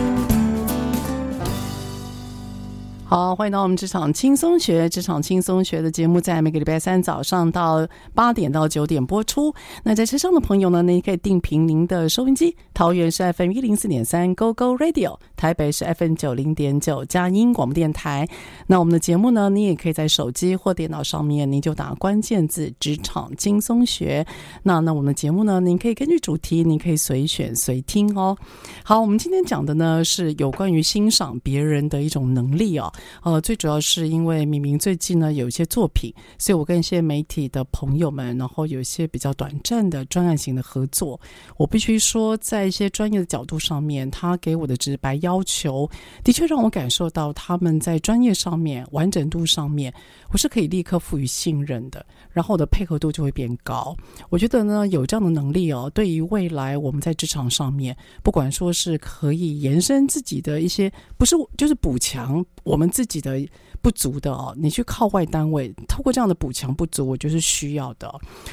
[3.11, 9.53] 好，欢迎到我们职场轻松学，职场轻松学的节目在每个礼拜三早上到八点到九点播出。
[9.83, 18.25] 那在车上的朋友呢，您可以定频您的收音机，桃园是 FM 一零四点三 Go Go Radio，台北是 FM 九零点九佳音广播电台。
[18.65, 24.25] 那我们的节目呢，你也可以在手机或电脑上面，您就打关键字“职场轻松学”。
[24.63, 28.37] 那那我们的节目呢，您可以根据主题，您可以随选随听哦。
[28.85, 32.89] 好，我们今天讲的呢，是有关于欣赏别人的一种能力哦。
[33.23, 41.19] 呃，最主要是因为明明最近呢有一些作品，所以我跟一些媒体的朋友们，然后有一些比较短暂的专案型的合作。
[41.57, 45.89] 我必须说，在一些专业的角度上面，他给我的直白要求，
[46.23, 49.93] 的确让我感受到他们在专业上面、完整度上面，
[50.31, 53.95] 我是可以立刻赋予信任的，然后我的配合度就会变高。
[54.29, 62.43] 我觉得呢，有这样的能力哦，对于未来我们在职场上面，不管说是可以延伸自己的一些，不是就是补强。
[62.63, 63.39] 我们自己的
[63.81, 68.07] 不足的哦，你去靠外单位，透过这样的补强不足，我觉得是需要的。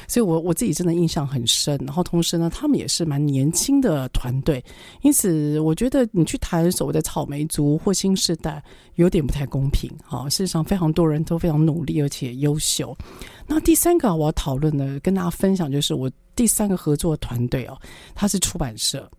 [0.07, 1.77] 所以我，我自己真的印象很深。
[1.85, 4.63] 然后，同时呢，他们也是蛮年轻的团队，
[5.01, 8.63] 因此，我觉得你去谈所谓的草莓族或新世代，
[8.95, 9.91] 有点不太公平。
[10.03, 12.97] 哈，事实上，非常多人都非常努力而且优秀。
[13.45, 17.77] 那第三个我要讨论的，跟大家分享，就是我第三个合作团队哦，
[18.15, 19.09] 他是出版社，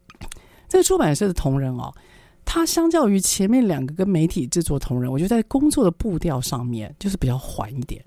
[0.68, 1.92] 这个出版社的同仁哦。
[2.52, 8.04] 他相较于前面两个跟媒体制作同仁，我觉得在工作的步调上面就是比较缓一点。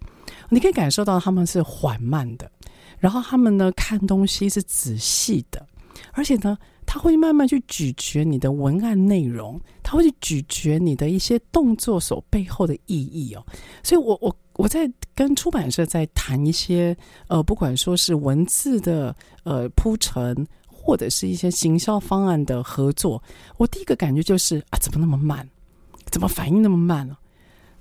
[0.49, 2.51] 你可以感受到他们是缓慢的，
[2.99, 5.65] 然后他们呢看东西是仔细的，
[6.11, 13.45] 而且呢他会慢慢去咀嚼你的文案内容，他会去咀嚼你的一些动作所背后的意义哦。
[13.81, 16.93] 所以我我我在跟出版社在谈一些
[17.29, 19.15] 呃，不管说是文字的
[19.45, 20.45] 呃铺陈。
[20.85, 23.23] 或者是一些行销方案的合作，
[23.55, 25.49] 我第一个感觉就是啊，怎么那么慢？
[26.11, 27.15] 怎么反应那么慢呢？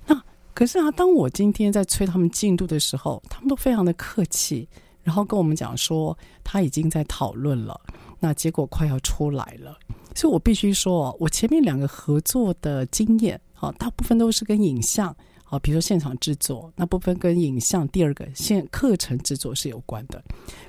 [0.07, 0.23] 那
[0.53, 4.67] 可是啊，当我今天在催他们进度的时候，他们都非常的客气，
[5.03, 7.77] 然后跟我们讲说他已经在讨论了，
[8.21, 9.77] 那结果快要出来了。
[10.15, 15.13] 所以我必须说，我前面两个合作的经验，啊，大部分都是跟影像。
[15.53, 20.19] 啊，比如说现场制作那部分跟影像，第二个现课程制作是有关的。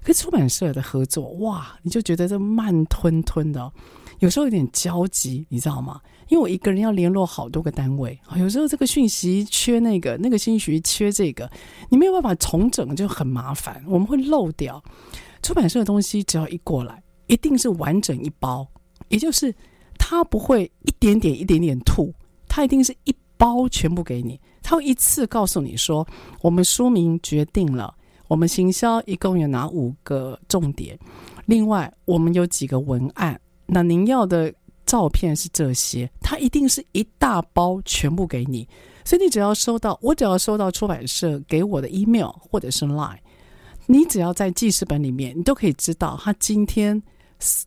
[0.03, 3.73] 跟出版社的合作，哇，你就觉得这慢吞吞的，
[4.19, 5.99] 有时候有点焦急，你知道吗？
[6.29, 11.51] 因为我一个人要联络好多个单位，有时候这个讯息缺那个，那个信息缺这个，
[11.89, 13.83] 你没有办法重整，就很麻烦。
[13.89, 14.85] 我们会漏掉
[15.43, 18.69] 出版社的东西，只要一过来，一定是完整一包，
[19.09, 19.55] 也就是
[19.99, 22.13] 他不会一点点一点点吐，
[22.47, 23.15] 他一定是一
[23.45, 24.41] 包全部给你。
[24.63, 26.07] 他会一次告诉你说，
[26.41, 27.95] 我们书名决定了，
[28.27, 30.99] 我们行销一共有哪五个重点，
[31.45, 34.51] 另外我们有几个文案，那您要的
[34.87, 38.67] 照片是这些，他一定是一大包全部给你，
[39.05, 43.19] 所以你只要收到，我只要收到出版社给我的 email 或者是 line，
[43.85, 47.03] 你只要在记事本里面，你都可以知道他今天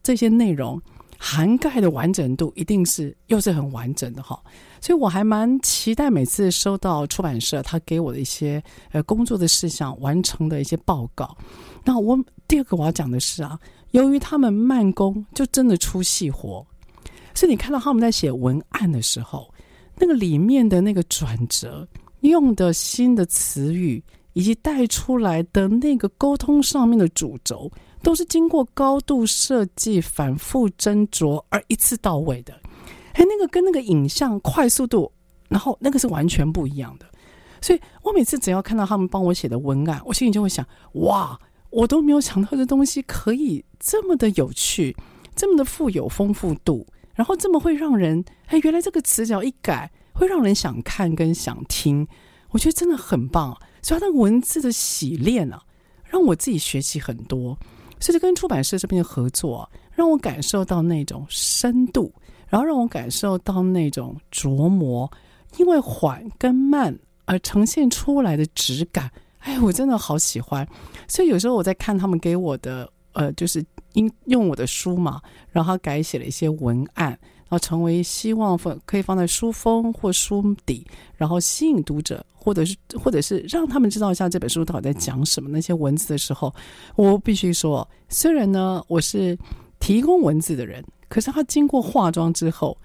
[0.01, 0.82] 这些内容
[1.19, 4.41] 涵盖的完整度一定是又是很完整的哈。
[4.88, 8.63] 所以我还蛮期待每次收到出版社他给我的一些
[8.93, 11.35] 呃工作的事项完成的一些报告。
[11.83, 12.17] 那我
[12.47, 13.59] 第二个我要讲的是啊，
[13.91, 16.65] 由于他们慢工，就真的出细活。
[17.35, 19.53] 所以你看到他们在写文案的时候，
[19.97, 21.85] 那个里面的那个转折，
[22.21, 27.69] 用的新的词语，以及带出来的那个沟通上面的主轴，
[28.01, 32.57] 都是经过高度设计、反复斟酌而一次到位的。
[33.18, 35.11] 哎，那个跟那个影像快速度，
[35.49, 37.05] 然后那个是完全不一样的。
[37.59, 40.63] 所以我每次只要看到他们帮我写的文案，我心里就会想：
[40.93, 41.39] 哇，
[41.72, 44.95] 我都没有想到这东西可以这么的有趣，
[45.36, 52.07] 这么的富有丰富度，然后这么会让人哎，原来这个词只要一改，会让人想看跟想听。
[52.51, 53.57] 我觉得真的很棒。
[53.82, 55.61] 所以他的文字的洗练啊，
[56.05, 57.57] 让我自己学习很多。
[57.99, 62.13] 所以跟出版社这边的合作，让我感受到那种深度。
[62.49, 65.09] 然后让我感受到那种琢磨，
[65.57, 70.67] 因为缓跟慢而呈现出来的质感，哎，我真的好喜欢。
[71.07, 75.21] 所以有时候我在看他们给我的，呃，就是应用我的书嘛，
[75.51, 80.85] 然后改写了一些文案，然后成为希望放可以放在书封或书底，
[81.15, 86.53] 然后吸引读者，或者是或者是让他们知道一下这本书到底在讲什么那些文字的时候，
[86.95, 89.37] 我必须说，虽然呢我是
[89.79, 92.78] 提供文字的人，可是他经过化妆之后，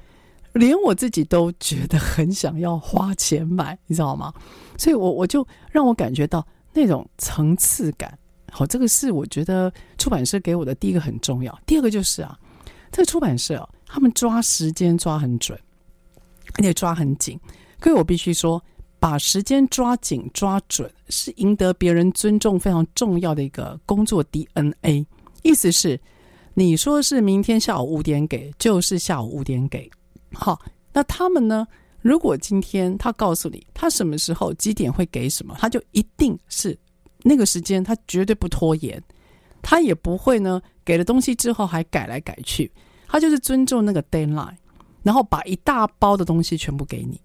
[0.53, 4.33] 连我自己都觉得很想要花钱买，你知道吗？
[4.79, 8.17] 所以我我就让我感觉到那种层次感。
[8.51, 11.59] 好，这个是我觉得出版社给我的第一个很重要。
[11.67, 12.39] 第二个就是啊，
[12.91, 15.59] 这个出版社，他们抓时间抓很准，
[16.59, 17.41] 而且抓很紧。
[17.83, 18.63] 所以，我必须说，
[19.01, 25.05] 把时间抓紧抓准，是赢得别人尊重非常重要的一个工作 DNA。
[25.43, 25.99] 意思是，
[26.55, 29.91] 你说是明天下午五点给，就是下午五点给。
[30.33, 30.61] 好，
[30.93, 31.67] 那他们呢？
[32.01, 36.77] 如果今天他告诉你他什么时候几点会给什么，他就一定是。
[37.23, 39.01] 那个时间他绝对不拖延，
[39.63, 42.71] 他也不会呢，给了东西之后还改来改去，
[43.07, 44.57] 他就是尊重那个 deadline，
[45.05, 47.21] 然后把一大包的东西全部给你，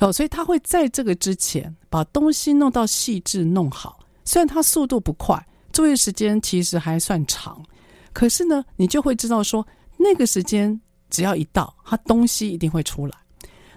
[0.00, 4.00] 哦，所以他会在这个之前把东西弄到细致弄好。
[4.24, 5.40] 虽然他速度不快，
[5.72, 7.64] 作业时间其实还算长，
[8.12, 13.16] 可是呢，你就会知道说那个时间只要一到，他东西一定会出来。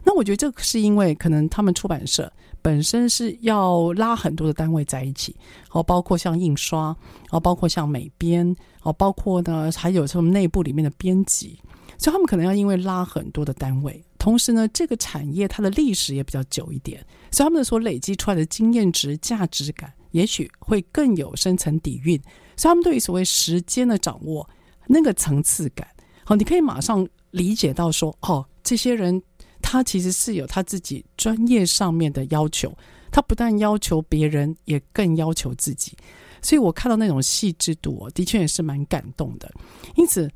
[0.04, 2.32] 那我觉得这是因为可能他们出版社。
[2.62, 5.36] 本身是要拉很多的单位在一起，
[5.72, 6.96] 哦，包括像印刷，
[7.30, 11.60] 哦，包括像美编，哦，包括呢还有他们内部里面的编辑，
[11.98, 22.18] 所以他们可能要因为拉很多的单位，同时呢，这个产业它的历史也比较久一点，所以他们所累积出来的经验值、价值感，也许会更有深层底蕴，
[22.56, 24.48] 所以他们对于所谓时间的掌握，
[24.88, 25.88] 那个层次感，
[26.24, 29.22] 好，你可以马上理解到说，哦，这些人。
[29.66, 32.78] 他其实是有他自己专业上面的要求，
[33.10, 35.98] 他不但要求别人，也更要求自己。
[36.42, 39.50] 所以我看到那种细致度，的确也是蛮感动的。
[39.96, 40.30] 因此，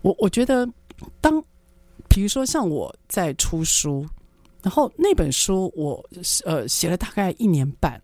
[0.00, 0.66] 我我觉得，
[1.20, 1.38] 当
[2.08, 4.04] 比如说像我在出书，
[4.62, 6.02] 然后那本书我
[6.46, 8.02] 呃写了大概一年半，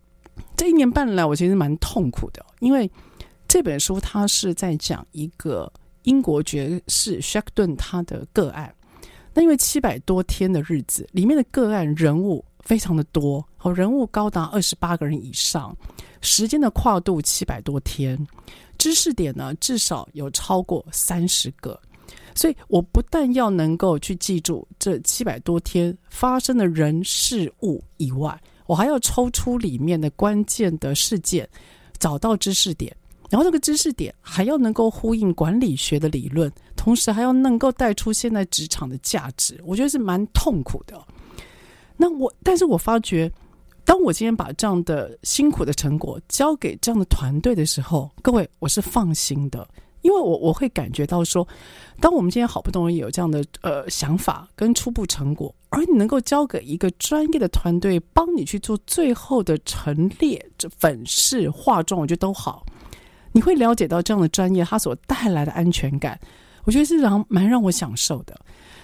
[0.59, 2.89] 这一年半来我其实蛮痛苦的，因为
[3.51, 5.71] 这本书它是在讲一个
[6.05, 8.73] 英国爵士夏克顿他的个案。
[9.35, 15.77] 那因为七百多天的日子，里面的个案人物非常的多，哦，人物高达二十八个人以上，
[16.21, 18.17] 时间的跨度七百多天，
[18.79, 21.77] 知识点呢至少有超过三十个，
[22.37, 31.49] 所以我不但要能够去记住这七百多天发生的人事物以外，我还要抽出里面的关键的事件，
[31.99, 32.97] 找到知识点。
[33.31, 41.01] 然后这个知识点还要能够呼应管理学的理论，同时还要能够带出现在职场的价值，我觉得是蛮痛苦的。
[41.97, 43.31] 那我，但是我发觉，
[43.85, 49.69] 当我今天把这样的辛苦的成果交给这样的团队的时候，各位，我是放心的，
[50.03, 51.47] 因为我我会感觉到说，
[52.01, 62.67] 当我们今天好不容易有这样的呃想法跟初步成果，而你能够交给一个专业的团队帮你去做最后的陈列、这粉饰、化妆，我觉得都好。
[63.33, 66.19] 你会了解到这样的专业，它所带来的安全感，
[66.65, 68.39] 我觉得是让蛮让我享受的。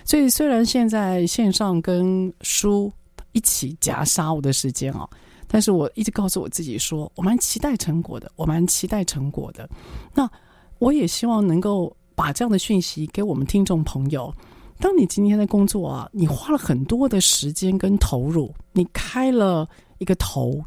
[0.05, 2.93] 所以虽然现在线上跟书
[3.33, 5.09] 一起夹杀我的时间哦，
[5.49, 9.69] 但是我一直告诉我自己说，我蛮期待成果的，我蛮期待成果的。
[10.15, 10.31] 那
[10.79, 14.33] 我也希望能够把这样的讯息给我们听众朋友。
[14.79, 19.69] 当你今天的工作啊，你花了很多的时间跟投入，你开了
[19.99, 20.63] 一个头。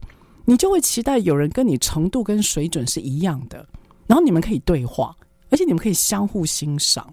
[0.50, 3.64] 你就会期待有人跟你程度跟水准是一样的，
[4.08, 5.16] 然后你们可以对话，
[5.52, 7.08] 而且你们可以相互欣赏。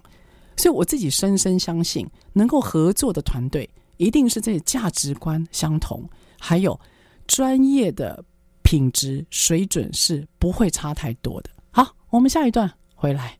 [0.55, 6.03] 所以我自己深深相信，能够合作的团队一定是这些价值观相同，
[6.39, 6.79] 还有
[7.27, 8.25] 专业的
[8.63, 11.51] 品质水准是不会差太多的。
[11.69, 13.36] 好，我们下一段回来。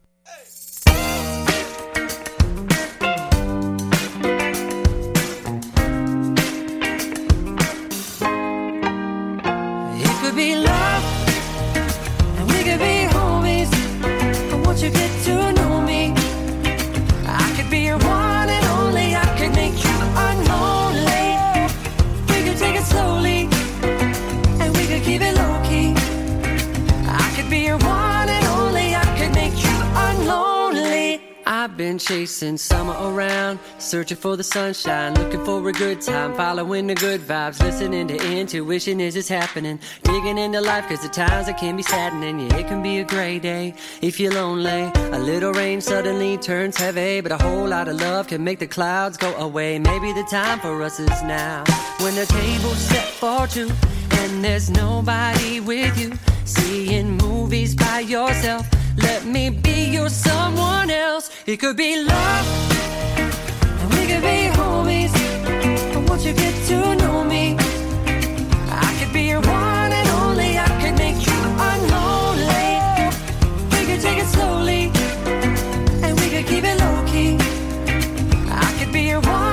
[32.08, 37.20] Chasing summer around, searching for the sunshine, looking for a good time, following the good
[37.20, 41.76] vibes, listening to intuition as it's happening, digging into life cause the times it can
[41.76, 43.74] be saddening, yeah it can be a gray day.
[44.01, 48.28] If you're lonely, a little rain suddenly turns heavy, but a whole lot of love
[48.28, 51.66] can make the clouds go away, maybe the time for us is now,
[51.99, 53.70] when the table's set for two,
[54.12, 56.14] and there's nobody with you,
[56.45, 58.66] seeing movies by yourself,
[58.98, 61.30] let me be your someone else.
[61.45, 62.48] It could be love.
[63.80, 65.14] And we could be homies.
[65.93, 67.56] But once you get to know me,
[68.70, 70.58] I could be your one and only.
[70.58, 71.39] I could make you
[71.72, 72.70] unlonely.
[73.72, 74.91] We could take it slowly,
[76.04, 77.38] and we could keep it low key.
[78.50, 79.47] I could be your one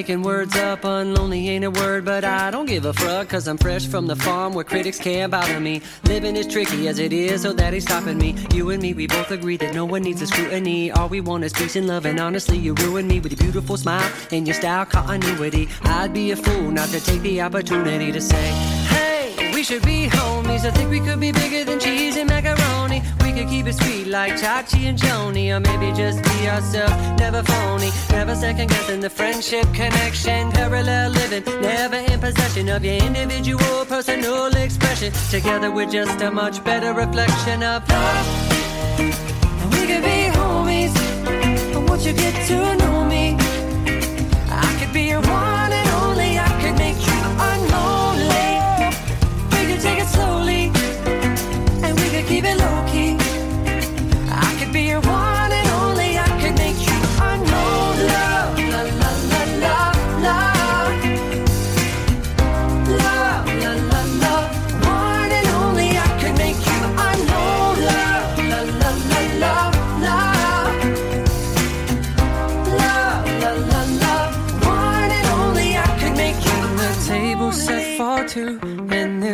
[0.00, 0.80] making words up.
[0.80, 3.28] Unlonely ain't a word, but I don't give a fuck.
[3.28, 5.82] Cause I'm fresh from the farm where critics can't bother me.
[6.04, 8.34] Living is tricky as it is, so that ain't stopping me.
[8.54, 10.90] You and me, we both agree that no one needs a scrutiny.
[10.90, 13.76] All we want is peace and love, and honestly, you ruin me with your beautiful
[13.76, 15.68] smile and your style continuity.
[15.82, 18.46] I'd be a fool not to take the opportunity to say,
[18.94, 20.64] Hey, we should be homies.
[20.64, 22.79] I think we could be bigger than cheese and macaroni.
[23.40, 27.90] Could keep it sweet like Chachi and Joni, or maybe just be ourselves, never phony,
[28.10, 34.54] never second guessing the friendship connection, parallel living, never in possession of your individual personal
[34.54, 35.10] expression.
[35.30, 38.26] Together we're just a much better reflection of love.
[38.98, 40.92] And we could be homies.
[41.72, 43.38] But once you get to know me,
[44.50, 46.38] I could be your one and only.
[46.38, 48.52] I could make you unlonely.
[49.52, 50.70] We could take it slowly,
[51.82, 53.19] and we could keep it low key.
[54.72, 55.29] Be your one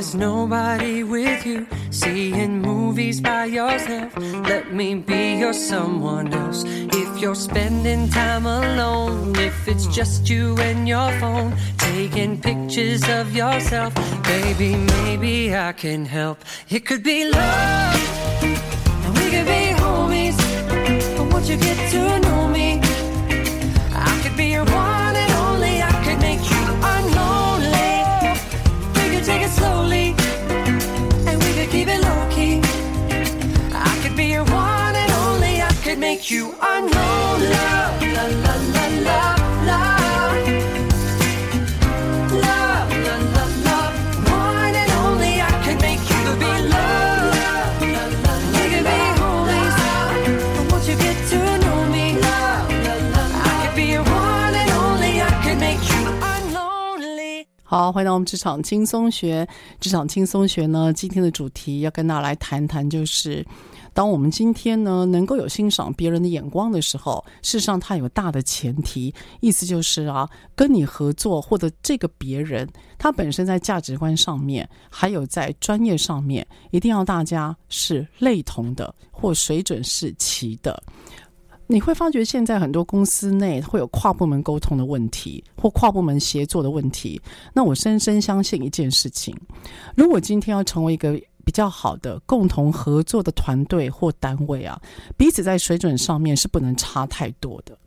[0.06, 1.66] there's nobody with you.
[1.90, 4.16] Seeing movies by yourself,
[4.48, 6.62] let me be your someone else.
[6.66, 13.34] If you're spending time alone, if it's just you and your phone, taking pictures of
[13.34, 16.38] yourself, baby, maybe I can help.
[16.68, 18.42] It could be love.
[18.42, 20.38] And we could be homies.
[21.16, 22.80] But once you get to know me,
[23.92, 25.05] I could be your one
[36.16, 37.40] make you unknown.
[37.40, 39.20] Love, la la la la
[39.68, 40.48] love.
[42.32, 43.78] Love, la la la.
[44.24, 45.32] One and only.
[45.42, 47.36] I could make you be love.
[47.80, 49.76] We could be homies.
[50.56, 52.24] But once you get to know me, I
[53.66, 55.20] could be your one and only.
[55.20, 57.46] I could make you unlonely.
[57.62, 59.46] 好，回到我们职场轻松学。
[59.80, 63.44] 职场轻松学呢，今天的主题要跟大家来谈谈，就是
[63.96, 72.68] 当我们今天呢能够有欣赏别人的眼光的时候，事实上它有大的前提，意思就是啊，跟你合作或者这个别人，
[72.98, 80.78] 他本身在价值观上面，还有在专业上面，一定要大家是类同的，或水准是齐的。
[81.66, 87.18] 你会发觉现在很多公司内会有跨部门沟通的问题，或跨部门协作的问题。
[87.54, 89.34] 那我深深相信一件事情：
[89.96, 94.78] 如果今天要成为一个比较好的共同合作的团队或单位啊，
[95.16, 97.78] 彼此在水准上面是不能差太多的。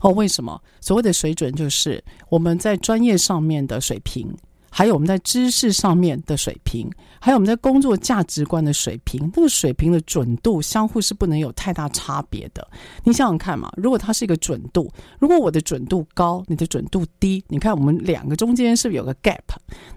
[0.00, 0.62] 哦，为什么？
[0.80, 4.32] 所谓的水准就是我们在专业上面的水平。
[4.78, 12.64] 还有我们在知识上面的水平，还有我们在工作价值观的水平，那个水平的准度相互是不能有太大差别的。
[13.02, 19.40] 你想想看嘛，如果它是一个准度，如果我的准度高，你的准度低，你看我们两个中间是不是有个 gap？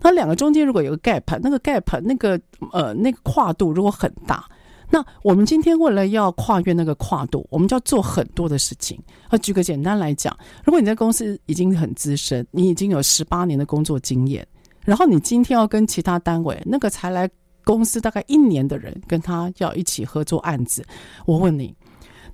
[0.02, 4.44] 那两个中间如果有个 gap，那个 gap 那个呃那个跨度如果很大，
[4.90, 9.00] 那我们今天为了要跨越那个跨度，我们就要做很多的事情。
[9.28, 14.44] 啊，举个简单来讲，如果你在公司已经很资深，你已经有十八年的工作经验。
[14.86, 17.30] 然后你今天要跟其他单位那个才来
[17.64, 20.84] 公司大概一年的人跟他要一起合作案子，
[21.26, 21.76] 我问你，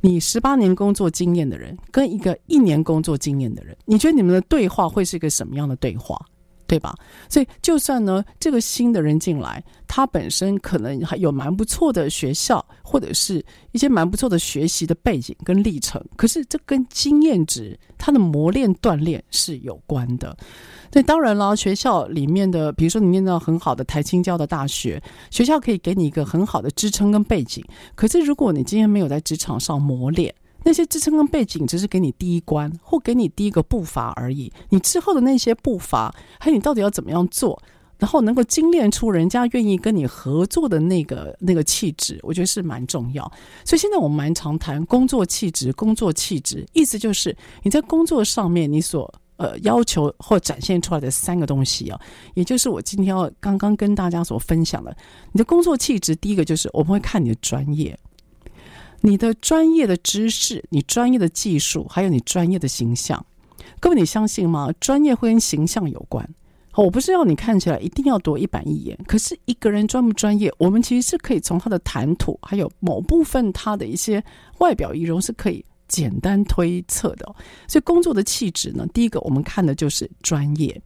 [0.02, 6.18] 你十八年工作经验的人跟一个一年工作经验的人，你觉得你们的对话会是一个什么样的对话？
[6.68, 6.94] 对吧？
[7.30, 20.36] 所以就算呢，这个新的人进来，他本身可能还有蛮不错的学校，或者是一些蛮不错的学习的背景跟历程，可是这跟经验值、他的磨练锻炼是有关的。
[20.92, 27.64] 所以当然了，学校里面的，比如说你念到很好的台青交的大学，学校可以给你一个很好的支撑跟背景。
[27.96, 30.34] 可是如果你今天没有在职场上磨练，
[30.64, 34.52] 那些支撑跟背景只是给你第一关，或给你第一个步伐而已。
[34.70, 37.62] 你之后的那些步伐，还有你到底要怎么样做，
[37.98, 43.24] 然后能够精炼出人家愿意跟你合作的那个那个气质，我觉得是蛮重要。
[43.64, 52.00] 所以现在我们蛮常谈工作气质，工作气质，意思就是你在工作上面你所呃要求或展现出来的三个东西啊，
[52.34, 54.96] 也就是我今天要刚刚跟大家所分享的。
[55.32, 57.98] 你的工作气质，第一个就是我们会看你的专业，
[59.02, 63.26] 你的专业的知识，你专业的技术，还有你专业的形象。
[63.80, 64.72] 各位，你相信吗？
[64.80, 66.28] 专业会跟形象有关。
[66.76, 74.24] 我不是要你看起来一定要多一板一眼，可是一个人专不专业，我们其实是可以从他的谈吐，还有某部分他的一些
[74.60, 77.26] 外表仪容是可以简单推测的。
[77.68, 80.80] 所以工作的气质呢，第一个我们看的就是专业，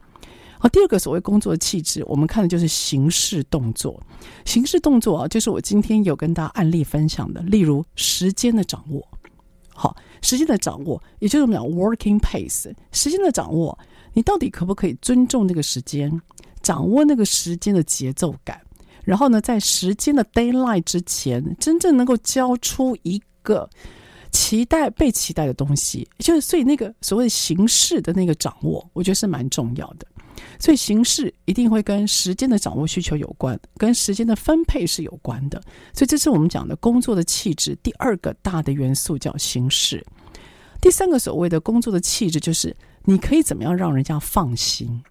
[0.62, 4.00] 啊，第二个所谓工作气质，我们看的就是形式动作。
[4.44, 9.04] 形式动作啊，就是我今天有跟大家案例分享的，例如时间的掌握，
[9.74, 13.76] 好，时间的掌握，也就是我们讲 working pace，时间的掌握。
[14.12, 16.08] 你到底可不可以尊重那个时间，
[16.62, 18.60] 掌握那个时间的节奏感，
[19.04, 23.68] 然后呢，在时间的 daylight 之前，真正能够交出一个
[24.30, 30.06] 期待被期待的东西，就是所以那个所谓形式的那个掌握，我觉得是蛮重要的。
[30.58, 35.60] 所以形式一定会跟时间的掌握需求有关，跟时间的分配是有关的。
[35.92, 40.04] 所以这是我们讲的工作的气质第二个大的元素，叫形式。
[40.80, 42.76] 第三个所谓的工作的气质就是。
[43.04, 45.02] 你可以怎么样让人家放心？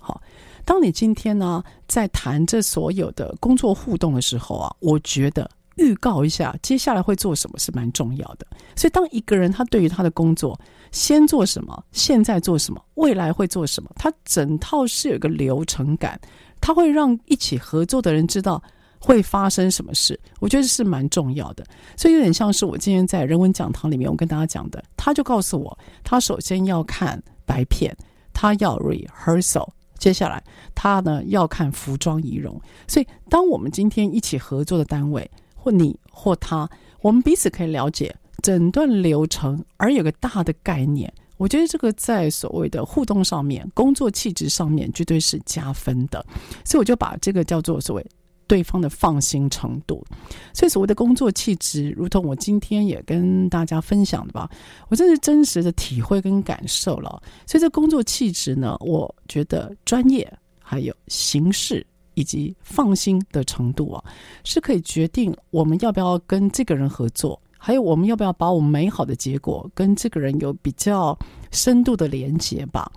[0.00, 0.18] 好，
[0.64, 8.46] 当你今天呢在谈这所有的工作互动的时候啊，我觉得预告一下接下来会做什么是蛮重要的。
[8.76, 10.58] 所以，当一个人他对于他的工作
[10.92, 16.20] 先做什么，现在做什么，未来会做什么，他整套是有个流程感，
[16.60, 18.62] 他会让一起合作的人知道。
[19.06, 20.18] 会发生什么事？
[20.40, 21.62] 我觉得是蛮重要的，
[21.94, 27.94] 所以有点像是我今天在人文讲堂里面，我跟大家讲的，他就告诉我，他首先要看白片，
[28.32, 29.68] 他要 rehearsal，
[29.98, 30.42] 接下来
[30.74, 32.58] 他呢要看服装仪容。
[32.88, 35.30] 所以，当我们今天一起合作的单位，
[35.64, 36.68] 或你或他，
[37.00, 41.10] 我们彼此可以了解整段流程，而有个大的概念。
[41.38, 46.24] 我觉得这个在所谓的互动上面、工作气质上面，绝对是加分的。
[46.66, 48.06] 所以，我就把这个叫做所谓。
[48.46, 50.04] 对方的放心程度，
[50.52, 54.50] 所以所谓的工作气质，如同我今天也跟大家分享的吧，
[54.90, 57.22] 我真是真实的体会跟感受了。
[57.46, 61.84] 所以这工作气质呢，我觉得专业、还有形式
[62.14, 64.04] 以及放心的程度啊，
[64.44, 71.18] 是可以决定我们要不要跟这个人合作，还有我们要不要把我们美好的结果跟这个人有比较
[71.50, 72.90] 深度的连接吧。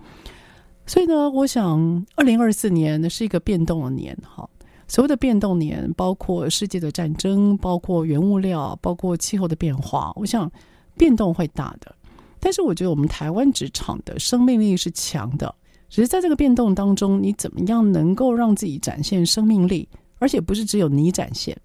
[0.86, 4.48] 所以呢，我想二零二四年呢是一个变动的年，哈。
[4.90, 10.50] 所谓的变动年，包括世界的战争，包括原物料，包括气候的变化，我想
[10.96, 11.94] 变动会大的。
[12.40, 15.54] 但是我觉得我们台湾职场的生命力是强的，
[15.88, 19.88] 只是在这个变动当中，你怎么样能够让自己展现生命力？
[20.18, 21.56] 而且不是只有你展现，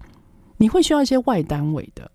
[0.58, 2.10] 你会需要一些外单位的。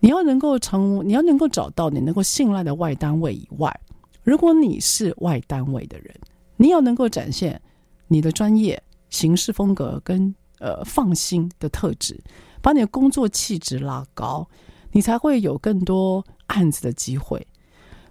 [0.00, 3.80] 你要能够成，你要能够找到你能够信赖的外单位以外，
[4.22, 6.14] 如果你是外单位的人，
[6.56, 7.60] 你要能够展现
[8.06, 8.82] 你的专业。
[9.10, 12.22] 行事风格跟呃放心的特质，
[12.60, 14.46] 把你的工作气质拉高，
[14.92, 17.44] 你才会有更多案子的机会。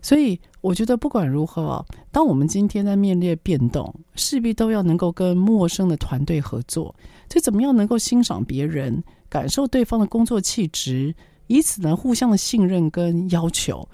[0.01, 6.93] 所以我觉得不管如何，当我们今天在面对变动，势必都要能够跟陌生的团队合作。
[7.29, 11.13] 这怎么样能够欣赏别人，感受对方的工作气质，
[11.47, 13.87] 以此呢互相的信任跟要求，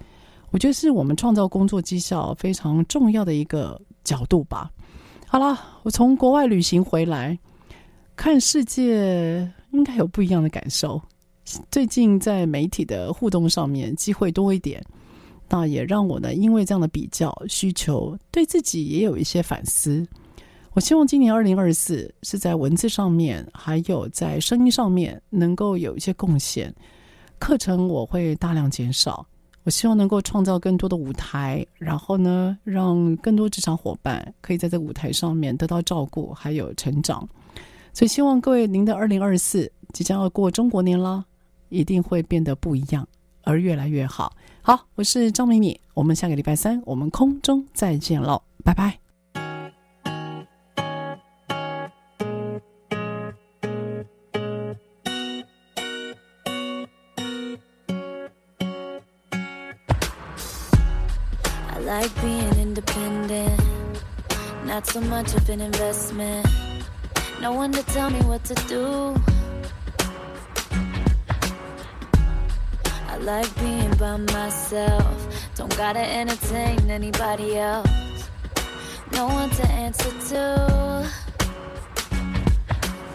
[0.50, 4.70] 我觉得是我们创造工作绩效非常重要的一个角度吧。
[5.26, 7.38] 好了，我从国外旅行回来，
[8.14, 11.00] 看世界应该有不一样的感受。
[11.70, 14.82] 最近在媒体的互动上面机会多一点，
[15.48, 20.06] 那也让我呢，因为这样的比较需求，对自己也有一些反思。
[20.72, 26.74] 我希望今年二零二四是在文字上面，还有在声音上面能够有一些贡献。
[27.38, 29.24] 课程我会大量减少。
[29.62, 37.26] 我希望能够创造更多的舞台，然后呢，让更多职场伙伴可以在这舞台上面得到照顾，还有成长。
[37.94, 41.24] 所以，希望各位您的二零二四即将要过中国年了，
[41.70, 43.08] 一定会变得不一样，
[43.42, 44.34] 而越来越好。
[44.66, 48.98] 好，我是张敏敏，我们下个礼拜三我们空中再见喽，拜拜。
[61.68, 63.60] I like being independent,
[64.64, 66.46] not so much of an investment.
[67.42, 69.33] No one to tell me what to do.
[73.24, 78.28] Like being by myself, don't gotta entertain anybody else.
[79.12, 81.10] No one to answer to.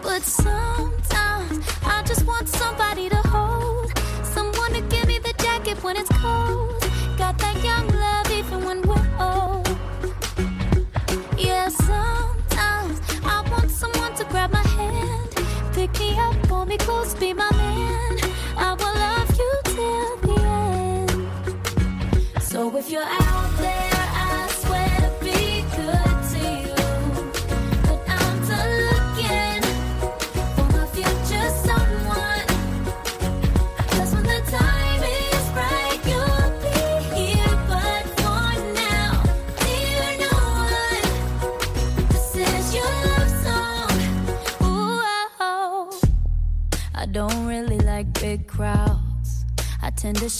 [0.01, 5.95] But sometimes I just want somebody to hold, someone to give me the jacket when
[5.95, 6.68] it's cold.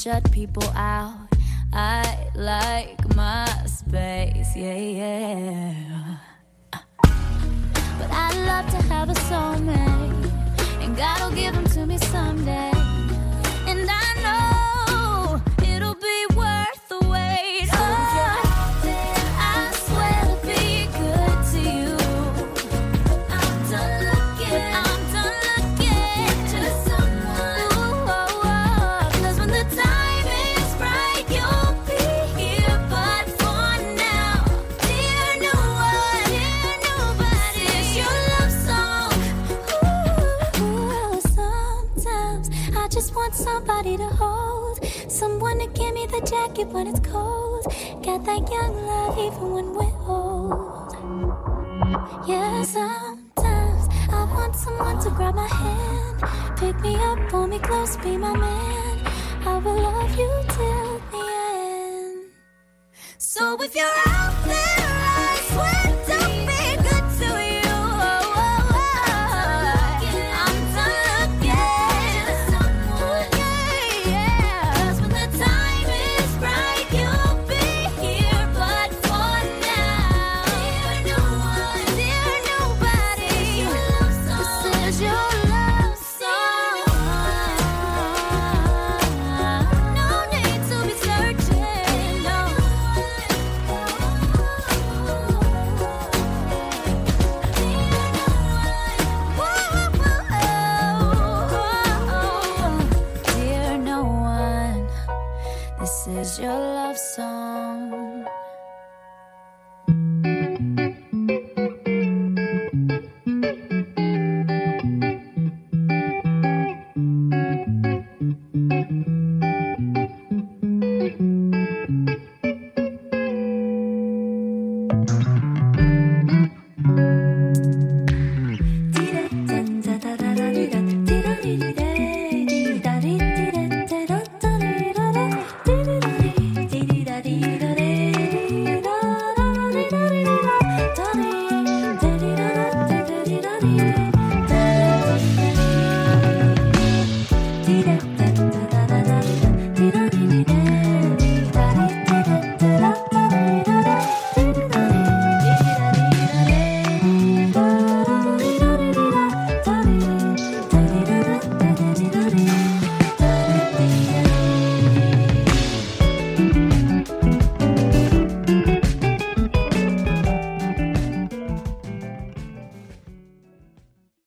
[0.10, 0.69] Shut people